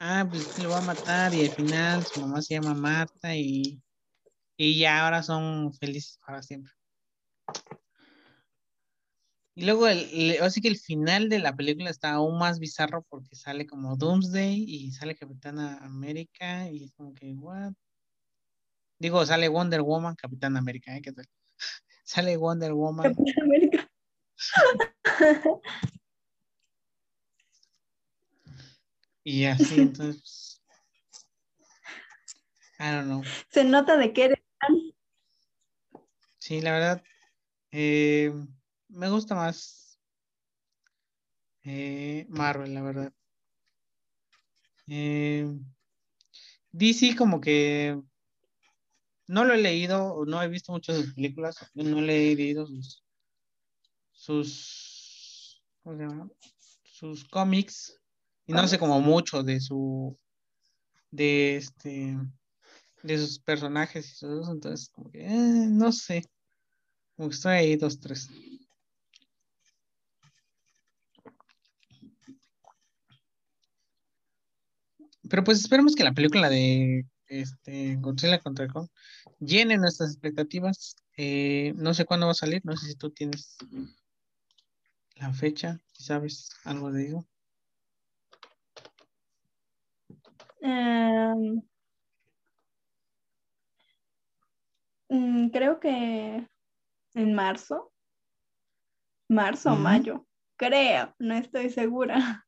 ah, 0.00 0.26
pues 0.28 0.62
lo 0.62 0.68
va 0.68 0.80
a 0.80 0.82
matar 0.82 1.32
y 1.32 1.46
al 1.46 1.50
final 1.50 2.04
su 2.04 2.20
mamá 2.20 2.42
se 2.42 2.56
llama 2.56 2.74
Marta 2.74 3.34
y, 3.34 3.80
y 4.56 4.78
ya 4.78 5.04
ahora 5.04 5.22
son 5.22 5.72
felices 5.74 6.18
para 6.24 6.42
siempre. 6.42 6.72
Y 9.56 9.64
luego, 9.66 9.86
el, 9.86 10.38
así 10.42 10.60
que 10.60 10.68
el 10.68 10.78
final 10.78 11.28
de 11.28 11.38
la 11.38 11.54
película 11.54 11.90
está 11.90 12.12
aún 12.12 12.38
más 12.38 12.58
bizarro 12.58 13.02
porque 13.08 13.36
sale 13.36 13.66
como 13.66 13.96
Doomsday 13.96 14.64
y 14.66 14.90
sale 14.90 15.14
Capitana 15.14 15.78
América 15.78 16.68
y 16.70 16.84
es 16.84 16.92
como 16.94 17.14
que, 17.14 17.32
what? 17.34 17.72
Digo, 18.98 19.24
sale 19.26 19.48
Wonder 19.48 19.82
Woman, 19.82 20.16
Capitana 20.16 20.58
América, 20.58 20.96
¿eh? 20.96 21.02
¿Qué 21.02 21.12
tal? 21.12 21.26
sale 22.04 22.36
Wonder 22.36 22.72
Woman. 22.72 23.14
Capitana 23.14 23.44
América. 23.44 23.90
Y 29.24 29.46
así, 29.46 29.80
entonces. 29.80 30.62
I 32.78 32.90
don't 32.92 33.06
know. 33.06 33.22
Se 33.48 33.64
nota 33.64 33.96
de 33.96 34.12
que 34.12 34.24
eres 34.24 34.43
Sí, 36.38 36.60
la 36.60 36.72
verdad. 36.72 37.02
Eh, 37.70 38.32
me 38.88 39.08
gusta 39.08 39.34
más 39.34 39.98
eh, 41.62 42.26
Marvel, 42.28 42.74
la 42.74 42.82
verdad. 42.82 43.12
Eh, 44.86 45.50
DC 46.72 47.16
como 47.16 47.40
que 47.40 47.98
no 49.26 49.44
lo 49.44 49.54
he 49.54 49.58
leído, 49.58 50.24
no 50.26 50.42
he 50.42 50.48
visto 50.48 50.72
muchas 50.72 50.96
de 50.96 51.04
sus 51.04 51.14
películas, 51.14 51.56
no 51.74 52.00
le 52.00 52.32
he 52.32 52.36
leído 52.36 52.66
sus 52.66 53.02
sus 54.12 55.62
sus 56.84 57.24
cómics 57.24 58.00
y 58.46 58.52
no 58.52 58.66
sé 58.68 58.78
como 58.78 59.00
mucho 59.00 59.42
de 59.42 59.60
su, 59.60 60.18
de 61.10 61.56
este, 61.56 62.16
de 63.04 63.18
sus 63.18 63.38
personajes 63.38 64.16
y 64.16 64.20
todo 64.20 64.40
eso, 64.40 64.52
entonces 64.52 64.88
como 64.88 65.10
que, 65.10 65.26
eh, 65.26 65.66
no 65.68 65.92
sé, 65.92 66.24
como 67.16 67.28
que 67.28 67.34
estoy 67.34 67.52
ahí 67.52 67.76
dos, 67.76 68.00
tres. 68.00 68.28
Pero 75.28 75.44
pues 75.44 75.60
esperemos 75.60 75.94
que 75.94 76.04
la 76.04 76.12
película 76.12 76.48
de 76.48 77.06
este, 77.26 77.96
Godzilla 77.96 78.38
contra 78.40 78.68
Kong 78.68 78.88
llene 79.38 79.76
nuestras 79.76 80.10
expectativas. 80.10 80.96
Eh, 81.16 81.74
no 81.76 81.92
sé 81.92 82.06
cuándo 82.06 82.26
va 82.26 82.32
a 82.32 82.34
salir, 82.34 82.62
no 82.64 82.76
sé 82.76 82.88
si 82.88 82.94
tú 82.94 83.10
tienes 83.10 83.56
la 85.16 85.32
fecha, 85.32 85.78
si 85.92 86.04
sabes 86.04 86.50
algo 86.64 86.90
de 86.90 87.08
eso. 87.08 87.26
Em, 90.60 91.62
mm, 95.14 95.48
creo 95.50 95.80
que 95.80 96.46
en 97.14 97.34
marzo. 97.34 97.92
Marzo 99.28 99.72
o 99.72 99.76
mayo. 99.76 100.26
Creo, 100.56 101.14
no 101.18 101.34
estoy 101.34 101.70
segura. 101.70 102.46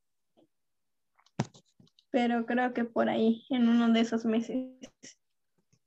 Pero 2.10 2.46
creo 2.46 2.72
que 2.72 2.84
por 2.84 3.08
ahí, 3.08 3.44
en 3.50 3.68
uno 3.68 3.92
de 3.92 4.00
esos 4.00 4.24
meses. 4.24 4.70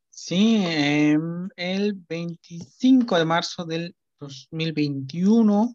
Sí, 0.10 0.64
em, 0.66 1.50
el 1.56 1.94
25 1.94 3.18
de 3.18 3.26
marzo 3.26 3.66
del 3.66 3.96
2021 4.20 5.74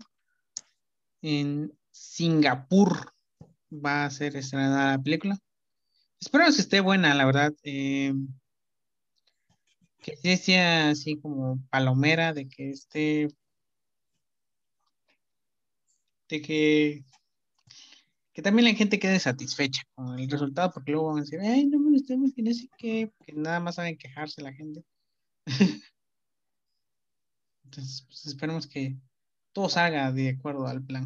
en 1.22 1.72
Singapur 1.90 3.12
va 3.72 4.04
a 4.04 4.10
ser 4.10 4.36
estrenada 4.36 4.92
la 4.92 5.02
película. 5.02 5.38
Espero 6.20 6.44
que 6.44 6.50
esté 6.50 6.80
buena, 6.80 7.14
la 7.14 7.24
verdad. 7.24 7.54
Eh, 7.62 8.12
que 10.04 10.36
sea 10.36 10.90
así 10.90 11.16
como 11.20 11.60
palomera, 11.70 12.32
de 12.32 12.48
que 12.48 12.70
esté. 12.70 13.28
de 16.28 16.42
que. 16.42 17.04
que 18.32 18.42
también 18.42 18.66
la 18.66 18.74
gente 18.74 18.98
quede 18.98 19.18
satisfecha 19.20 19.82
con 19.94 20.18
el 20.18 20.28
resultado, 20.30 20.70
porque 20.72 20.92
luego 20.92 21.08
van 21.08 21.18
a 21.18 21.20
decir, 21.22 21.40
ay, 21.40 21.66
no 21.66 21.78
me 21.78 21.90
gustó 21.92 22.16
muy 22.16 22.32
bien, 22.32 22.48
así 22.48 22.68
que, 22.78 23.12
que 23.24 23.32
nada 23.32 23.60
más 23.60 23.76
saben 23.76 23.96
quejarse 23.98 24.42
la 24.42 24.52
gente. 24.52 24.84
Entonces, 27.64 28.02
pues 28.06 28.26
esperemos 28.26 28.66
que 28.66 28.96
todo 29.52 29.68
salga 29.68 30.12
de 30.12 30.30
acuerdo 30.30 30.66
al 30.66 30.82
plan. 30.84 31.04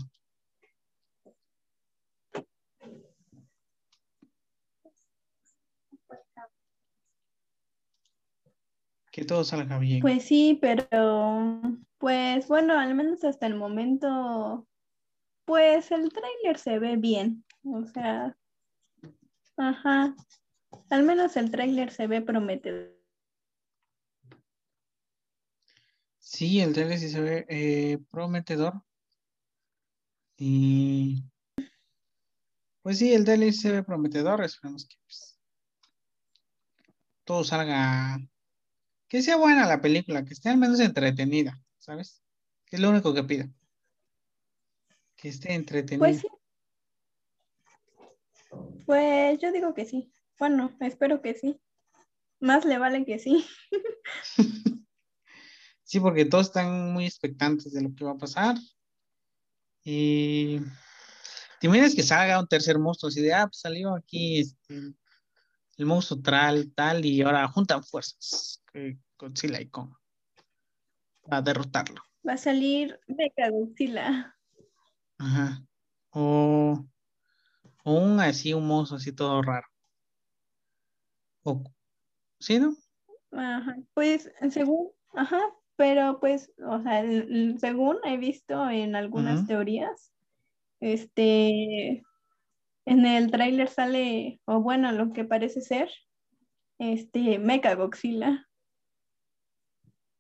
Que 9.19 9.25
todo 9.25 9.43
salga 9.43 9.81
bien. 9.81 10.01
Pues 10.01 10.23
sí, 10.27 10.57
pero 10.61 11.61
pues 11.99 12.47
bueno, 12.47 12.79
al 12.79 12.95
menos 12.95 13.25
hasta 13.25 13.49
el 13.49 13.57
momento, 13.57 14.69
pues 15.45 15.91
el 15.91 16.13
tráiler 16.13 16.57
se 16.57 16.79
ve 16.79 16.97
bien. 16.97 17.45
O 17.65 17.85
sea, 17.85 18.37
ajá. 19.57 20.15
Al 20.91 21.03
menos 21.03 21.37
el 21.37 21.51
tráiler 21.51 21.91
se 21.91 22.07
ve 22.07 22.23
prometedor. 22.23 22.97
Sí, 26.21 26.61
el 26.61 26.73
tráiler 26.73 26.99
sí 27.01 27.09
se 27.09 27.21
ve 27.21 27.47
eh, 27.49 27.99
prometedor. 28.13 28.85
Y 30.37 31.25
pues 32.83 32.99
sí, 32.99 33.13
el 33.13 33.25
tráiler 33.25 33.53
se 33.53 33.73
ve 33.73 33.83
prometedor. 33.83 34.45
Esperemos 34.45 34.87
que 34.87 34.95
pues, 35.03 35.41
todo 37.25 37.43
salga 37.43 38.21
que 39.09 39.23
sea 39.23 39.37
buena 39.37 39.67
la 39.67 39.81
película, 39.81 40.25
que 40.25 40.35
esté 40.35 40.49
al 40.49 40.59
menos 40.59 40.81
entretenida, 40.81 41.61
¿sabes? 41.79 42.23
Que 42.67 42.77
es 42.77 42.83
lo 42.83 42.91
único 42.91 43.15
que 43.15 43.25
pido. 43.25 43.47
Que 45.17 45.29
esté 45.29 45.55
entretenida. 45.55 45.99
Pues 45.99 46.21
sí. 46.21 46.29
Pues 48.87 49.39
yo 49.41 49.53
digo 49.53 49.75
que 49.75 49.85
sí. 49.85 50.13
Bueno, 50.39 50.77
espero 50.81 51.21
que 51.23 51.35
sí. 51.35 51.61
Más 52.41 52.65
le 52.65 52.79
vale 52.79 53.05
que 53.05 53.19
sí. 53.19 53.45
sí, 55.83 56.01
porque 56.01 56.25
todos 56.25 56.47
están 56.47 56.93
muy 56.93 57.05
expectantes 57.05 57.73
de 57.73 57.83
lo 57.83 57.95
que 57.95 58.05
va 58.05 58.13
a 58.13 58.19
pasar. 58.19 58.57
Y 59.83 60.61
¿Te 61.61 61.67
imaginas 61.67 61.95
que 61.95 62.03
salga 62.03 62.39
un 62.39 62.47
tercer 62.47 62.79
monstruo 62.79 63.09
así 63.09 63.21
de, 63.21 63.35
ah, 63.35 63.47
pues 63.47 63.61
salió 63.61 63.95
aquí 63.95 64.41
este, 64.41 64.93
el 65.79 65.87
monstruo 65.87 66.21
tal, 66.21 66.73
tal, 66.75 67.05
y 67.05 67.23
ahora 67.23 67.49
juntan 67.49 67.83
fuerzas 67.83 68.63
con 68.71 69.01
Godzilla 69.17 69.61
y 69.61 69.69
Kong 69.69 69.95
para 71.23 71.43
derrotarlo? 71.43 72.03
Va 72.27 72.35
a 72.35 72.37
salir 72.37 72.99
Mecha 73.07 73.49
Godzilla. 73.51 74.37
Ajá. 75.19 75.63
O, 76.11 76.85
o 77.85 77.93
un 77.93 78.21
así, 78.21 78.53
un 78.53 78.67
monstruo 78.67 78.99
así 78.99 79.13
todo 79.13 79.41
raro. 79.41 79.67
O, 81.45 81.63
¿Sí, 82.41 82.59
no? 82.59 82.75
Ajá. 83.33 83.77
Pues 83.95 84.31
según, 84.51 84.91
ajá, 85.15 85.41
pero 85.77 86.19
pues, 86.21 86.53
o 86.67 86.83
sea, 86.83 87.05
según 87.59 87.99
he 88.05 88.17
visto 88.17 88.69
en 88.69 88.97
algunas 88.97 89.47
teorías, 89.47 90.13
este, 90.81 92.05
en 92.89 93.07
el 93.07 93.31
tráiler 93.31 93.69
sale, 93.69 94.41
o 94.45 94.61
bueno, 94.61 94.93
lo 94.93 95.13
que 95.13 95.25
parece 95.25 95.61
ser, 95.61 95.91
este, 96.79 97.39
Mecha 97.39 97.75
Godzilla. 97.75 98.47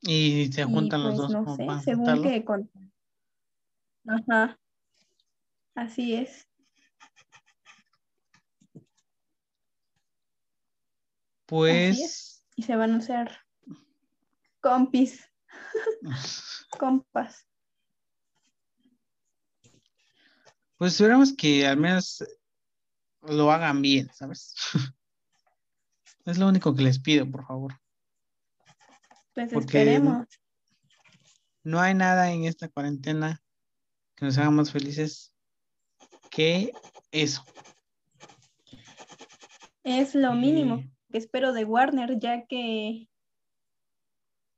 Y 0.01 0.53
se 0.53 0.65
juntan 0.65 1.03
los 1.03 1.17
pues, 1.17 1.33
dos. 1.33 1.33
No 1.33 1.57
sé, 1.57 1.85
según 1.85 2.23
que 2.23 2.45
con... 2.45 2.71
Ajá. 4.07 4.59
Así 5.75 6.15
es. 6.15 6.47
Pues. 11.47 12.45
Y 12.57 12.63
se 12.63 12.77
van 12.77 12.93
a 12.93 12.97
hacer 12.99 13.31
compis. 14.61 15.25
Compas. 16.79 17.47
Pues 20.77 20.93
esperamos 20.93 21.33
que 21.33 21.67
al 21.67 21.77
menos 21.77 22.23
lo 23.23 23.51
hagan 23.51 23.83
bien, 23.83 24.11
¿sabes? 24.13 24.55
es 26.25 26.39
lo 26.39 26.49
único 26.49 26.75
que 26.75 26.83
les 26.83 26.99
pido, 26.99 27.31
por 27.31 27.47
favor. 27.47 27.81
Pues 29.35 29.53
esperemos. 29.53 30.27
No 31.63 31.81
hay 31.81 31.95
nada 31.95 32.33
en 32.33 32.45
esta 32.45 32.69
cuarentena 32.69 33.43
que 34.15 34.25
nos 34.25 34.39
haga 34.39 34.51
más 34.51 34.73
felices 34.73 35.33
que 36.31 36.73
eso. 37.11 37.45
Es 39.85 40.15
lo 40.15 40.35
mínimo 40.35 40.83
que 41.11 41.19
espero 41.19 41.53
de 41.53 41.65
Warner, 41.65 42.19
ya 42.19 42.47
que 42.47 43.09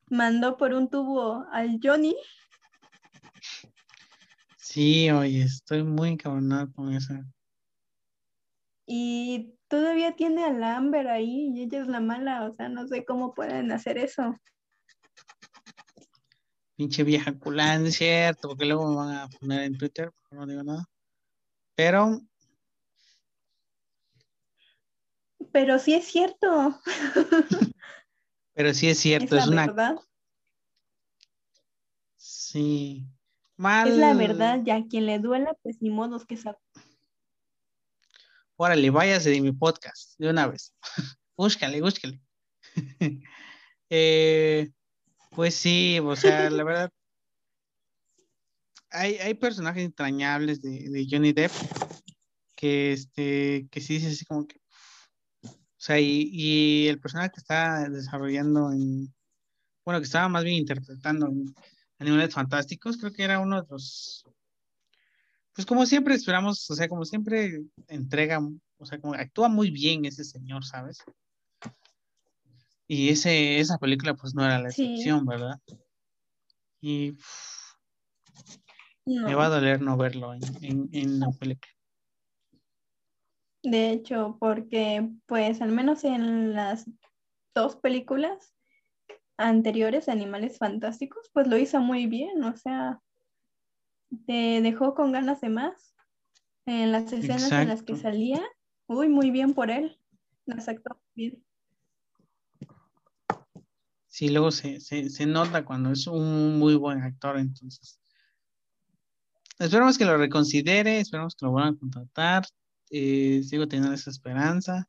mandó 0.09 0.57
por 0.57 0.75
un 0.75 0.89
tubo 0.89 1.47
al 1.53 1.79
Johnny. 1.83 2.17
Sí, 4.57 5.11
oye, 5.11 5.43
estoy 5.43 5.83
muy 5.83 6.11
encabronado 6.11 6.73
con 6.73 6.93
eso. 6.93 7.15
Y 8.93 9.55
todavía 9.69 10.17
tiene 10.17 10.45
al 10.45 10.65
Amber 10.65 11.07
ahí 11.07 11.53
y 11.55 11.63
ella 11.63 11.81
es 11.81 11.87
la 11.87 12.01
mala, 12.01 12.45
o 12.45 12.53
sea, 12.53 12.69
no 12.69 12.89
sé 12.89 13.05
cómo 13.05 13.35
pueden 13.35 13.71
hacer 13.71 13.99
eso. 13.99 14.37
Pinche 16.75 17.05
vieja 17.05 17.39
culán, 17.39 17.87
es 17.87 17.95
cierto, 17.95 18.49
porque 18.49 18.65
luego 18.65 18.89
me 18.89 18.97
van 18.97 19.15
a 19.15 19.29
poner 19.29 19.63
en 19.63 19.79
Twitter, 19.79 20.11
no 20.33 20.45
digo 20.45 20.65
nada. 20.65 20.89
Pero. 21.77 22.21
Pero 25.53 25.79
sí 25.79 25.95
es 25.95 26.07
cierto. 26.07 26.77
Pero 28.55 28.75
sí 28.75 28.89
es 28.89 28.99
cierto, 28.99 29.37
es, 29.37 29.45
es 29.45 29.51
una. 29.51 29.67
Verdad. 29.67 29.97
Sí. 32.17 33.07
Mal. 33.57 33.89
Es 33.89 33.97
la 33.99 34.15
verdad, 34.15 34.63
ya 34.65 34.85
quien 34.89 35.07
le 35.07 35.21
duela, 35.21 35.55
pues 35.63 35.81
ni 35.81 35.91
modos 35.91 36.27
que 36.27 36.37
sabe. 36.37 36.59
Órale, 38.63 38.91
váyase 38.91 39.31
de 39.31 39.41
mi 39.41 39.53
podcast 39.53 40.19
de 40.19 40.29
una 40.29 40.47
vez. 40.47 40.75
búscale, 41.35 41.81
búscale. 41.81 42.21
eh, 43.89 44.71
pues 45.31 45.55
sí, 45.55 45.99
o 45.99 46.15
sea, 46.15 46.51
la 46.51 46.63
verdad. 46.63 46.91
Hay, 48.91 49.15
hay 49.15 49.33
personajes 49.33 49.83
entrañables 49.83 50.61
de, 50.61 50.91
de, 50.91 51.07
Johnny 51.11 51.33
Depp 51.33 51.51
que 52.55 52.93
este 52.93 53.67
que 53.71 53.81
sí 53.81 53.95
dice 53.95 54.09
así 54.09 54.27
como 54.27 54.47
que 54.47 54.61
o 55.43 55.51
sea 55.79 55.99
y, 55.99 56.29
y, 56.31 56.89
el 56.89 57.01
personaje 57.01 57.31
que 57.31 57.41
está 57.41 57.89
desarrollando 57.89 58.73
en 58.73 59.11
bueno 59.87 60.01
que 60.01 60.05
estaba 60.05 60.29
más 60.29 60.45
bien 60.45 60.57
interpretando 60.57 61.29
en 61.29 61.55
Animales 61.99 62.35
Fantásticos 62.35 62.99
creo 62.99 63.13
que 63.13 63.23
era 63.25 63.39
uno 63.39 63.63
de 63.63 63.69
los 63.71 64.27
pues 65.55 65.67
como 65.67 65.87
siempre 65.87 66.15
esperamos, 66.15 66.71
o 66.71 66.75
sea, 66.75 66.89
como 66.89 67.05
siempre 67.05 67.63
entrega, 67.89 68.41
o 68.79 68.87
sea, 68.87 69.01
como 69.01 69.15
actúa 69.15 69.49
muy 69.49 69.71
bien 69.71 70.05
ese 70.05 70.25
señor, 70.25 70.65
¿sabes? 70.65 70.99
Y 72.87 73.11
ese, 73.11 73.61
esa 73.61 73.79
película 73.79 74.15
pues 74.15 74.35
no 74.35 74.45
era 74.45 74.59
la 74.59 74.69
excepción, 74.69 75.25
¿verdad? 75.25 75.61
Y 76.81 77.17
me 79.07 79.35
va 79.35 79.47
a 79.47 79.51
doler 79.51 79.81
no 79.81 79.97
verlo 79.97 80.35
en, 80.35 80.89
en, 80.93 81.21
la 81.21 81.31
película. 81.31 81.73
De 83.63 83.91
hecho, 83.91 84.37
porque 84.41 85.09
pues 85.27 85.61
al 85.61 85.73
menos 85.73 86.05
en 86.05 86.55
las 86.55 86.89
dos 87.55 87.77
películas 87.77 88.55
anteriores, 89.37 90.09
Animales 90.09 90.59
Fantásticos, 90.59 91.31
pues 91.33 91.47
lo 91.47 91.59
hizo 91.59 91.81
muy 91.81 92.07
bien, 92.07 92.43
o 92.45 92.57
sea, 92.57 93.01
te 94.27 94.61
dejó 94.61 94.95
con 94.95 95.13
ganas 95.13 95.41
de 95.41 95.49
más. 95.49 95.95
En 96.67 96.93
las 96.93 97.13
escenas 97.13 97.51
en 97.51 97.69
las 97.69 97.83
que 97.83 97.97
salía, 97.97 98.43
uy, 98.87 99.09
muy 99.09 99.31
bien 99.31 99.55
por 99.55 99.71
él. 99.71 99.99
Las 100.45 100.69
actuó 100.69 101.01
bien. 101.15 101.43
Sí, 104.07 104.29
luego 104.29 104.51
se, 104.51 104.81
se, 104.81 105.27
nota 105.27 105.65
cuando 105.65 105.93
es 105.93 106.07
un 106.07 106.59
muy 106.59 106.75
buen 106.75 107.01
actor, 107.03 107.39
entonces. 107.39 107.99
Esperamos 109.59 109.97
que 109.97 110.05
lo 110.05 110.17
reconsidere, 110.17 111.01
esperamos 111.01 111.35
que 111.35 111.47
lo 111.47 111.53
vuelvan 111.53 111.75
a 111.75 111.79
contratar. 111.79 112.45
Eh, 112.91 113.43
sigo 113.45 113.69
teniendo 113.69 113.95
esa 113.95 114.11
esperanza, 114.11 114.89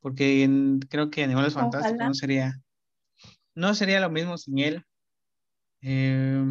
porque 0.00 0.48
creo 0.88 1.10
que 1.10 1.24
Animales 1.24 1.54
Fantásticos 1.54 2.06
no 2.06 2.14
sería, 2.14 2.62
no 3.54 3.74
sería 3.74 4.00
lo 4.00 4.10
mismo 4.10 4.36
sin 4.36 4.58
él. 4.58 4.84
Eh, 5.80 6.44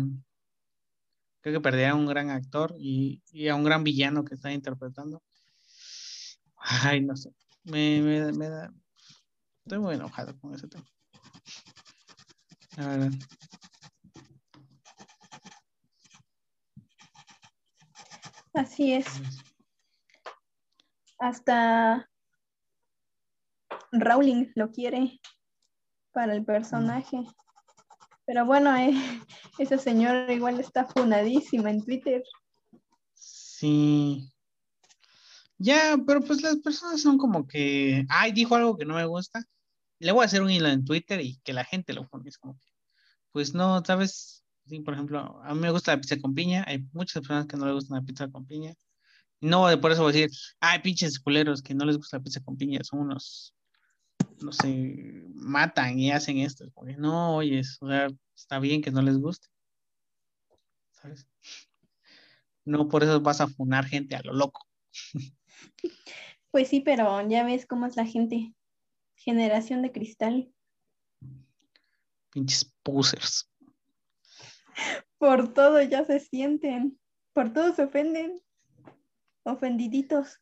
creo 1.49 1.61
que 1.61 1.63
perdería 1.63 1.91
a 1.91 1.95
un 1.95 2.05
gran 2.05 2.29
actor 2.29 2.75
y, 2.77 3.21
a 3.47 3.55
un 3.55 3.63
gran 3.63 3.83
villano 3.83 4.23
que 4.23 4.35
está 4.35 4.51
interpretando. 4.51 5.23
Ay, 6.57 7.01
no 7.01 7.15
sé. 7.15 7.33
Me, 7.63 8.01
me, 8.01 8.49
da. 8.49 8.71
Estoy 9.63 9.79
muy 9.79 9.95
enojado 9.95 10.37
con 10.39 10.53
ese 10.53 10.67
tema. 10.67 10.85
La 12.77 12.87
verdad. 12.87 13.11
Así 18.53 18.93
es. 18.93 19.07
Hasta 21.17 22.09
Rowling 23.91 24.51
lo 24.55 24.71
quiere 24.71 25.19
para 26.11 26.33
el 26.33 26.45
personaje. 26.45 27.25
Pero 28.25 28.45
bueno, 28.45 28.75
eh, 28.75 28.93
esa 29.59 29.77
señora 29.77 30.31
igual 30.33 30.59
está 30.59 30.85
funadísima 30.87 31.69
en 31.69 31.83
Twitter. 31.83 32.23
Sí. 33.13 34.31
Ya, 35.57 35.97
pero 36.07 36.21
pues 36.21 36.41
las 36.41 36.57
personas 36.57 37.01
son 37.01 37.17
como 37.17 37.45
que, 37.45 38.05
ay, 38.09 38.31
dijo 38.31 38.55
algo 38.55 38.77
que 38.77 38.85
no 38.85 38.95
me 38.95 39.05
gusta. 39.05 39.43
Le 39.99 40.11
voy 40.13 40.23
a 40.23 40.25
hacer 40.25 40.41
un 40.41 40.49
hilo 40.49 40.69
en 40.69 40.85
Twitter 40.85 41.19
y 41.21 41.37
que 41.43 41.53
la 41.53 41.65
gente 41.65 41.93
lo 41.93 42.07
pone. 42.07 42.29
Es 42.29 42.37
como 42.37 42.57
que, 42.57 42.71
pues 43.31 43.53
no, 43.53 43.83
¿sabes? 43.83 44.43
Sí, 44.65 44.79
por 44.79 44.93
ejemplo, 44.93 45.41
a 45.43 45.53
mí 45.53 45.59
me 45.59 45.71
gusta 45.71 45.93
la 45.93 46.01
pizza 46.01 46.17
con 46.19 46.33
piña. 46.33 46.63
Hay 46.67 46.85
muchas 46.93 47.21
personas 47.21 47.47
que 47.47 47.57
no 47.57 47.65
les 47.65 47.75
gusta 47.75 47.95
la 47.95 48.01
pizza 48.01 48.29
con 48.29 48.45
piña. 48.45 48.73
No, 49.41 49.67
por 49.81 49.91
eso 49.91 50.03
voy 50.03 50.11
a 50.11 50.13
decir, 50.13 50.31
ay, 50.59 50.79
pinches 50.79 51.19
culeros 51.19 51.61
que 51.61 51.73
no 51.73 51.85
les 51.85 51.97
gusta 51.97 52.17
la 52.17 52.23
pizza 52.23 52.41
con 52.41 52.57
piña. 52.57 52.83
Son 52.83 52.99
unos 52.99 53.53
no 54.41 54.51
sé, 54.51 55.23
matan 55.33 55.99
y 55.99 56.11
hacen 56.11 56.37
esto. 56.37 56.65
no, 56.97 57.35
oye, 57.35 57.61
o 57.81 57.87
sea, 57.87 58.07
está 58.39 58.59
bien 58.59 58.81
que 58.81 58.91
no 58.91 59.01
les 59.01 59.17
guste. 59.17 59.47
¿Sabes? 60.91 61.27
No 62.65 62.87
por 62.87 63.03
eso 63.03 63.19
vas 63.21 63.41
a 63.41 63.47
funar 63.47 63.85
gente 63.85 64.15
a 64.15 64.21
lo 64.21 64.33
loco. 64.33 64.65
Pues 66.51 66.69
sí, 66.69 66.81
pero 66.81 67.27
ya 67.27 67.43
ves 67.43 67.65
cómo 67.65 67.85
es 67.85 67.95
la 67.95 68.05
gente. 68.05 68.53
Generación 69.15 69.81
de 69.81 69.91
cristal. 69.91 70.51
Pinches 72.31 72.73
pusers. 72.81 73.51
Por 75.17 75.53
todo 75.53 75.81
ya 75.81 76.05
se 76.05 76.19
sienten. 76.19 76.99
Por 77.33 77.53
todo 77.53 77.75
se 77.75 77.83
ofenden. 77.83 78.41
Ofendiditos. 79.43 80.39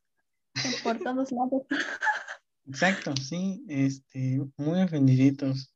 Por 0.84 1.00
todos 1.00 1.32
lados. 1.32 1.64
Exacto, 2.68 3.14
sí, 3.16 3.64
este, 3.70 4.42
muy 4.58 4.82
ofendiditos. 4.82 5.74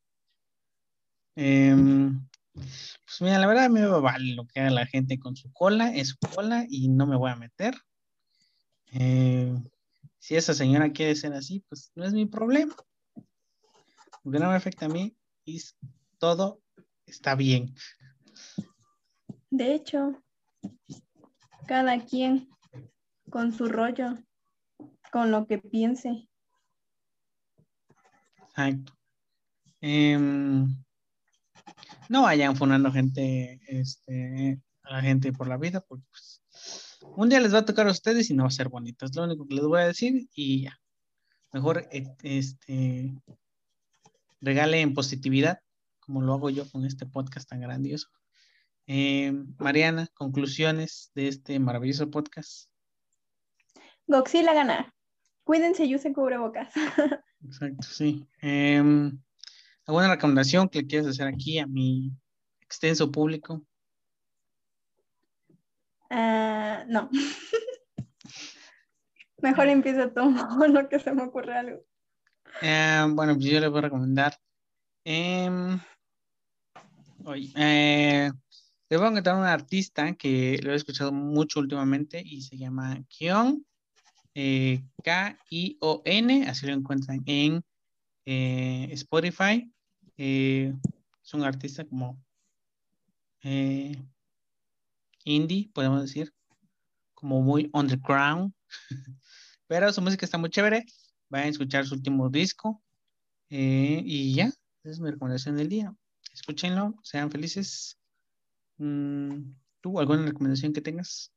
Em, 1.36 2.28
pues 2.54 3.22
mira, 3.22 3.40
la 3.40 3.48
verdad 3.48 3.70
me 3.70 3.86
vale 3.86 4.36
lo 4.36 4.46
que 4.46 4.60
haga 4.60 4.70
la 4.70 4.86
gente 4.86 5.20
con 5.20 5.36
su 5.36 5.52
cola, 5.54 5.94
es 5.96 6.10
su 6.10 6.18
cola 6.18 6.66
y 6.70 6.90
no 6.90 7.08
me 7.08 7.16
voy 7.16 7.32
a 7.32 7.36
meter. 7.36 7.76
Eh, 8.94 9.54
si 10.20 10.36
esa 10.36 10.54
señora 10.54 10.92
quiere 10.92 11.16
ser 11.16 11.34
así, 11.34 11.64
pues 11.68 11.92
no 11.96 12.06
es 12.06 12.14
mi 12.14 12.26
problema. 12.26 12.76
Porque 14.24 14.40
no 14.40 14.50
me 14.50 14.56
afecta 14.56 14.86
a 14.86 14.90
mí 14.90 15.16
y 15.46 15.62
todo 16.20 16.62
está 17.06 17.36
bien. 17.36 17.74
De 19.50 19.74
hecho, 19.74 20.22
cada 21.68 22.06
quien 22.06 22.50
con 23.30 23.52
su 23.52 23.68
rollo, 23.68 24.18
con 25.12 25.32
lo 25.32 25.48
que 25.48 25.58
piense. 25.58 26.28
Exacto. 28.38 28.94
Em, 29.82 30.76
no 32.12 32.24
vayan 32.24 32.58
funando 32.58 32.92
gente, 32.92 33.62
este, 33.68 34.60
a 34.84 34.96
la 34.96 35.02
gente 35.02 35.32
por 35.32 35.48
la 35.48 35.56
vida, 35.56 35.80
porque 35.80 36.04
pues, 36.10 36.44
un 37.16 37.30
día 37.30 37.40
les 37.40 37.54
va 37.54 37.60
a 37.60 37.66
tocar 37.66 37.88
a 37.88 37.92
ustedes 37.92 38.30
y 38.30 38.34
no 38.34 38.44
va 38.44 38.50
a 38.50 38.52
ser 38.52 38.68
bonito. 38.68 39.06
Es 39.06 39.16
lo 39.16 39.24
único 39.24 39.48
que 39.48 39.56
les 39.56 39.64
voy 39.64 39.80
a 39.80 39.88
decir 39.88 40.28
y 40.34 40.64
ya. 40.64 40.78
Mejor 41.54 41.88
eh, 41.90 42.14
este, 42.24 43.16
regalen 44.42 44.94
positividad, 44.94 45.62
como 46.02 46.22
lo 46.22 46.34
hago 46.34 46.50
yo 46.50 46.70
con 46.70 46.86
este 46.86 47.06
podcast 47.06 47.48
tan 47.48 47.62
grandioso. 47.62 48.10
Em, 48.88 49.56
Mariana, 49.58 50.10
conclusiones 50.14 51.12
de 51.16 51.30
este 51.30 51.60
maravilloso 51.60 52.12
podcast. 52.12 52.70
Goxila 54.06 54.54
gana. 54.54 54.94
Cuídense 55.46 55.86
y 55.86 55.96
usen 55.96 56.14
cubrebocas. 56.14 56.74
Exacto, 57.42 57.84
sí. 57.84 58.28
Eh, 58.42 58.84
¿Alguna 59.92 60.08
recomendación 60.08 60.70
que 60.70 60.80
le 60.80 60.88
quieras 60.88 61.10
hacer 61.10 61.28
aquí 61.28 61.60
a 61.60 61.68
mi 61.68 62.14
extenso 62.62 63.12
público? 63.12 63.62
Uh, 66.10 66.88
no. 66.88 67.10
Mejor 69.42 69.68
empiezo 69.68 70.10
tú, 70.12 70.30
no 70.70 70.88
que 70.88 70.98
se 70.98 71.12
me 71.12 71.24
ocurre 71.24 71.58
algo. 71.58 71.84
Eh, 72.62 73.06
bueno, 73.10 73.34
pues 73.34 73.48
yo 73.48 73.60
le 73.60 73.68
voy 73.68 73.80
a 73.80 73.82
recomendar. 73.82 74.40
Eh, 75.04 75.78
eh, 77.58 78.32
le 78.90 78.98
voy 78.98 79.06
a 79.06 79.10
encontrar 79.10 79.36
un 79.36 79.44
artista 79.44 80.14
que 80.14 80.58
lo 80.64 80.72
he 80.72 80.76
escuchado 80.78 81.12
mucho 81.12 81.60
últimamente 81.60 82.24
y 82.26 82.44
se 82.44 82.56
llama 82.56 82.98
Kion. 83.10 83.66
Eh, 84.36 84.86
K-I-O-N, 85.04 86.48
así 86.48 86.66
lo 86.66 86.72
encuentran 86.76 87.22
en 87.26 87.62
eh, 88.26 88.88
Spotify. 88.94 89.70
Eh, 90.24 90.72
es 91.24 91.34
un 91.34 91.44
artista 91.44 91.84
como 91.84 92.24
indie, 95.24 95.72
podemos 95.74 96.00
decir, 96.00 96.32
como 97.16 97.42
muy 97.42 97.72
underground, 97.74 98.54
pero 99.66 99.92
su 99.92 100.00
música 100.00 100.24
está 100.24 100.38
muy 100.38 100.52
chévere. 100.52 100.86
Vayan 101.30 101.48
a 101.48 101.50
escuchar 101.50 101.88
su 101.88 101.96
último 101.96 102.30
disco 102.30 102.84
y 103.50 104.36
ya, 104.36 104.46
esa 104.46 104.92
es 104.92 105.00
mi 105.00 105.10
recomendación 105.10 105.58
del 105.58 105.70
día. 105.70 105.92
Escúchenlo, 106.32 106.94
sean 107.02 107.32
felices. 107.32 107.98
Mm, 108.78 109.54
¿Tú 109.82 110.00
alguna 110.00 110.28
recomendación 110.28 110.72
que 110.72 110.82
tengas? 110.82 111.34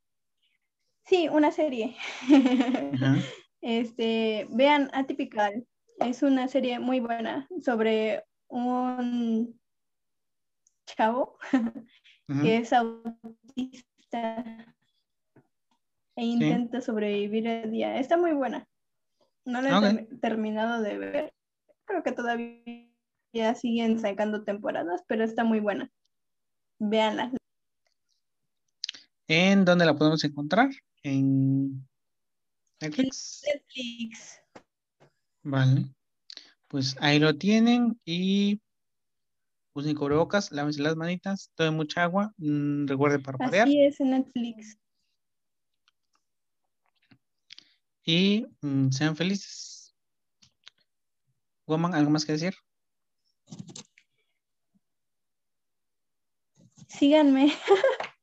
Sí, 1.06 1.28
una 1.30 1.50
serie. 1.50 1.96
Este, 3.62 4.46
vean 4.50 4.90
Atypical. 4.92 5.66
Es 5.96 6.22
una 6.22 6.48
serie 6.48 6.80
muy 6.80 7.00
buena 7.00 7.48
sobre 7.64 8.22
un 8.54 9.60
chavo 10.86 11.38
que 12.42 12.58
es 12.58 12.72
autista 12.72 14.22
e 16.16 16.24
intenta 16.24 16.80
sobrevivir 16.80 17.46
el 17.48 17.70
día. 17.72 17.98
Está 17.98 18.16
muy 18.16 18.32
buena. 18.32 18.68
No 19.44 19.60
la 19.60 19.90
he 19.90 20.04
terminado 20.20 20.80
de 20.80 20.98
ver. 20.98 21.34
Creo 21.84 22.02
que 22.02 22.12
todavía 22.12 23.54
siguen 23.56 23.98
sacando 23.98 24.44
temporadas, 24.44 25.02
pero 25.08 25.24
está 25.24 25.42
muy 25.42 25.58
buena. 25.58 25.90
Veanla. 26.78 27.32
¿En 29.26 29.64
dónde 29.64 29.84
la 29.84 29.96
podemos 29.96 30.22
encontrar? 30.22 30.70
En 31.02 31.84
Netflix. 32.80 33.42
Netflix. 33.46 34.40
Vale. 35.42 35.86
Pues 36.74 36.96
ahí 36.98 37.20
lo 37.20 37.38
tienen 37.38 38.00
y 38.04 38.60
usen 39.74 39.94
cubrebocas, 39.94 40.50
lávense 40.50 40.82
las 40.82 40.96
manitas, 40.96 41.52
tomen 41.54 41.76
mucha 41.76 42.02
agua, 42.02 42.34
mm, 42.36 42.88
recuerde 42.88 43.20
parpadear. 43.20 43.68
Así 43.68 43.80
es 43.80 44.00
en 44.00 44.10
Netflix. 44.10 44.76
Y 48.04 48.48
mm, 48.60 48.90
sean 48.90 49.14
felices. 49.14 49.94
Woman, 51.68 51.94
¿algo 51.94 52.10
más 52.10 52.24
que 52.24 52.32
decir? 52.32 52.54
Síganme. 56.88 57.52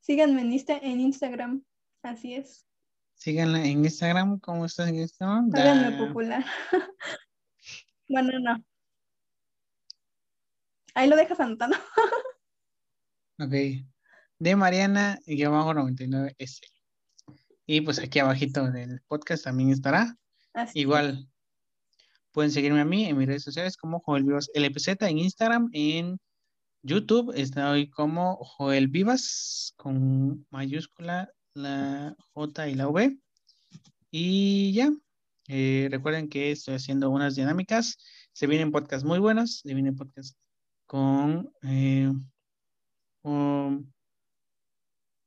Síganme 0.00 0.40
en, 0.40 1.00
Instagram. 1.02 1.62
Así 2.02 2.32
es. 2.32 2.66
Síganla 3.12 3.62
en 3.62 3.84
Instagram. 3.84 4.38
¿Cómo 4.38 4.64
estás 4.64 4.88
en 4.88 5.00
Instagram? 5.00 5.50
Háganme 5.54 5.98
popular. 5.98 6.46
bueno, 8.10 8.38
no. 8.40 8.62
Ahí 10.94 11.08
lo 11.08 11.16
dejas 11.16 11.40
anotando. 11.40 11.76
ok. 13.38 13.54
De 14.38 14.56
Mariana, 14.56 15.18
abajo 15.46 15.74
99S. 15.74 16.60
Y 17.66 17.80
pues 17.82 17.98
aquí 17.98 18.18
abajito 18.18 18.70
del 18.70 19.00
podcast 19.06 19.44
también 19.44 19.70
estará. 19.70 20.16
Igual. 20.74 21.28
Pueden 22.32 22.50
seguirme 22.50 22.80
a 22.80 22.84
mí 22.84 23.06
en 23.06 23.16
mis 23.16 23.26
redes 23.26 23.44
sociales 23.44 23.76
como 23.76 24.00
Joel 24.00 24.24
Vivas 24.24 24.50
LPZ 24.54 25.02
en 25.02 25.18
Instagram, 25.18 25.68
en 25.72 26.20
YouTube 26.82 27.32
estoy 27.34 27.90
como 27.90 28.36
Joel 28.36 28.88
Vivas 28.88 29.74
con 29.76 30.46
mayúscula 30.50 31.30
la 31.54 32.16
J 32.32 32.68
y 32.68 32.74
la 32.74 32.88
V. 32.88 33.18
Y 34.10 34.72
ya, 34.72 34.90
eh, 35.52 35.88
recuerden 35.90 36.28
que 36.28 36.52
estoy 36.52 36.76
haciendo 36.76 37.10
unas 37.10 37.34
dinámicas. 37.34 37.98
Se 38.32 38.46
vienen 38.46 38.70
podcasts 38.70 39.04
muy 39.04 39.18
buenos, 39.18 39.58
se 39.64 39.74
vienen 39.74 39.96
podcasts 39.96 40.36
con 40.86 41.52
eh, 41.62 42.12
un, 43.22 43.92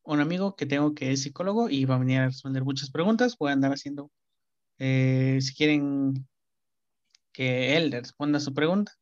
amigo 0.06 0.56
que 0.56 0.66
tengo 0.66 0.96
que 0.96 1.12
es 1.12 1.24
psicólogo 1.24 1.70
y 1.70 1.84
va 1.84 1.96
a 1.96 2.00
venir 2.00 2.20
a 2.20 2.28
responder 2.28 2.64
muchas 2.64 2.90
preguntas. 2.90 3.38
Voy 3.38 3.50
a 3.50 3.54
andar 3.54 3.74
haciendo, 3.74 4.12
eh, 4.80 5.40
si 5.42 5.54
quieren 5.54 6.26
que 7.34 7.76
él 7.76 7.92
responda 7.92 8.40
su 8.40 8.54
pregunta, 8.54 8.94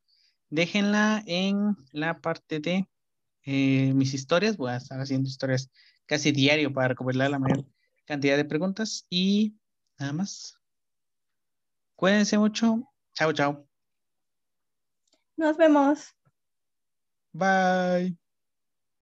déjenla 0.50 1.24
en 1.28 1.78
la 1.92 2.20
parte 2.20 2.60
de 2.60 2.88
mis 3.94 4.16
historias. 4.16 4.58
Voy 4.58 4.72
a 4.72 4.78
estar 4.78 5.00
haciendo 5.00 5.30
historias 5.30 5.70
casi 6.08 6.32
diario 6.32 6.74
para 6.74 6.88
recopilar 6.90 7.30
la 7.30 7.38
mayor 7.38 7.64
cantidad 8.06 8.38
de 8.38 8.46
preguntas 8.46 9.06
y 9.08 9.56
nada 10.00 10.14
más. 10.14 10.61
Cuídense 12.02 12.36
mucho. 12.36 12.82
Chao, 13.14 13.32
chao. 13.32 13.70
Nos 15.38 15.56
vemos. 15.56 16.16
Bye. 17.34 18.21